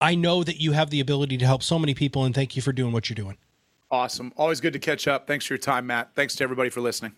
I 0.00 0.14
know 0.14 0.44
that 0.44 0.60
you 0.60 0.72
have 0.72 0.90
the 0.90 1.00
ability 1.00 1.38
to 1.38 1.46
help 1.46 1.62
so 1.62 1.78
many 1.78 1.94
people, 1.94 2.24
and 2.24 2.34
thank 2.34 2.54
you 2.56 2.62
for 2.62 2.72
doing 2.72 2.92
what 2.92 3.08
you're 3.08 3.14
doing. 3.14 3.36
Awesome. 3.90 4.32
Always 4.36 4.60
good 4.60 4.74
to 4.74 4.78
catch 4.78 5.08
up. 5.08 5.26
Thanks 5.26 5.46
for 5.46 5.54
your 5.54 5.58
time, 5.58 5.86
Matt. 5.86 6.10
Thanks 6.14 6.36
to 6.36 6.44
everybody 6.44 6.70
for 6.70 6.80
listening. 6.80 7.12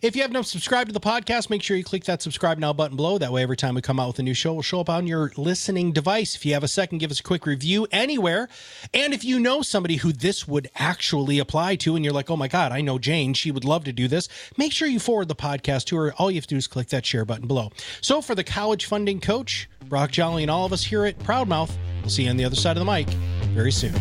If 0.00 0.16
you 0.16 0.22
have 0.22 0.32
not 0.32 0.46
subscribed 0.46 0.88
to 0.88 0.92
the 0.94 1.00
podcast, 1.00 1.50
make 1.50 1.62
sure 1.62 1.76
you 1.76 1.84
click 1.84 2.04
that 2.04 2.22
subscribe 2.22 2.58
now 2.58 2.72
button 2.72 2.96
below. 2.96 3.18
That 3.18 3.32
way, 3.32 3.42
every 3.42 3.56
time 3.56 3.74
we 3.74 3.82
come 3.82 4.00
out 4.00 4.08
with 4.08 4.18
a 4.18 4.22
new 4.22 4.34
show, 4.34 4.54
will 4.54 4.62
show 4.62 4.80
up 4.80 4.88
on 4.88 5.06
your 5.06 5.32
listening 5.36 5.92
device. 5.92 6.34
If 6.34 6.46
you 6.46 6.54
have 6.54 6.64
a 6.64 6.68
second, 6.68 6.98
give 6.98 7.10
us 7.10 7.20
a 7.20 7.22
quick 7.22 7.44
review 7.46 7.86
anywhere. 7.90 8.48
And 8.94 9.12
if 9.12 9.24
you 9.24 9.38
know 9.38 9.62
somebody 9.62 9.96
who 9.96 10.12
this 10.12 10.48
would 10.48 10.70
actually 10.76 11.38
apply 11.38 11.76
to, 11.76 11.94
and 11.94 12.04
you're 12.04 12.14
like, 12.14 12.30
oh 12.30 12.36
my 12.36 12.48
God, 12.48 12.72
I 12.72 12.80
know 12.80 12.98
Jane, 12.98 13.34
she 13.34 13.50
would 13.50 13.64
love 13.64 13.84
to 13.84 13.92
do 13.92 14.08
this, 14.08 14.28
make 14.56 14.72
sure 14.72 14.88
you 14.88 14.98
forward 14.98 15.28
the 15.28 15.34
podcast 15.34 15.84
to 15.86 15.96
her. 15.96 16.14
All 16.14 16.30
you 16.30 16.36
have 16.36 16.46
to 16.46 16.54
do 16.54 16.58
is 16.58 16.66
click 16.66 16.88
that 16.88 17.04
share 17.04 17.24
button 17.24 17.46
below. 17.46 17.70
So, 18.00 18.22
for 18.22 18.34
the 18.34 18.44
college 18.44 18.86
funding 18.86 19.20
coach, 19.20 19.68
Brock 19.86 20.10
Jolly, 20.10 20.42
and 20.42 20.50
all 20.50 20.64
of 20.64 20.72
us 20.72 20.84
here 20.84 21.04
at 21.04 21.18
Proudmouth, 21.18 21.72
we'll 22.00 22.10
see 22.10 22.24
you 22.24 22.30
on 22.30 22.36
the 22.36 22.44
other 22.44 22.56
side 22.56 22.76
of 22.76 22.84
the 22.84 22.90
mic 22.90 23.08
very 23.52 23.72
soon. 23.72 23.94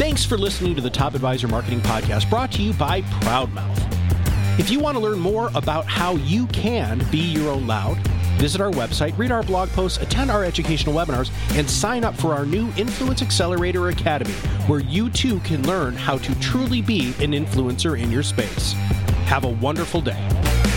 Thanks 0.00 0.24
for 0.24 0.38
listening 0.38 0.74
to 0.76 0.80
the 0.80 0.88
Top 0.88 1.14
Advisor 1.14 1.46
Marketing 1.46 1.82
Podcast 1.82 2.30
brought 2.30 2.50
to 2.52 2.62
you 2.62 2.72
by 2.72 3.02
Proudmouth. 3.02 4.58
If 4.58 4.70
you 4.70 4.80
want 4.80 4.96
to 4.96 4.98
learn 4.98 5.18
more 5.18 5.50
about 5.54 5.84
how 5.84 6.16
you 6.16 6.46
can 6.46 7.04
be 7.10 7.18
your 7.18 7.50
own 7.50 7.66
loud, 7.66 7.98
visit 8.38 8.62
our 8.62 8.70
website, 8.70 9.16
read 9.18 9.30
our 9.30 9.42
blog 9.42 9.68
posts, 9.68 9.98
attend 9.98 10.30
our 10.30 10.42
educational 10.42 10.94
webinars, 10.94 11.30
and 11.54 11.68
sign 11.68 12.02
up 12.02 12.16
for 12.16 12.32
our 12.32 12.46
new 12.46 12.72
Influence 12.78 13.20
Accelerator 13.20 13.90
Academy, 13.90 14.32
where 14.68 14.80
you 14.80 15.10
too 15.10 15.38
can 15.40 15.66
learn 15.66 15.94
how 15.94 16.16
to 16.16 16.40
truly 16.40 16.80
be 16.80 17.08
an 17.22 17.32
influencer 17.32 18.00
in 18.00 18.10
your 18.10 18.22
space. 18.22 18.72
Have 19.26 19.44
a 19.44 19.50
wonderful 19.50 20.00
day. 20.00 20.69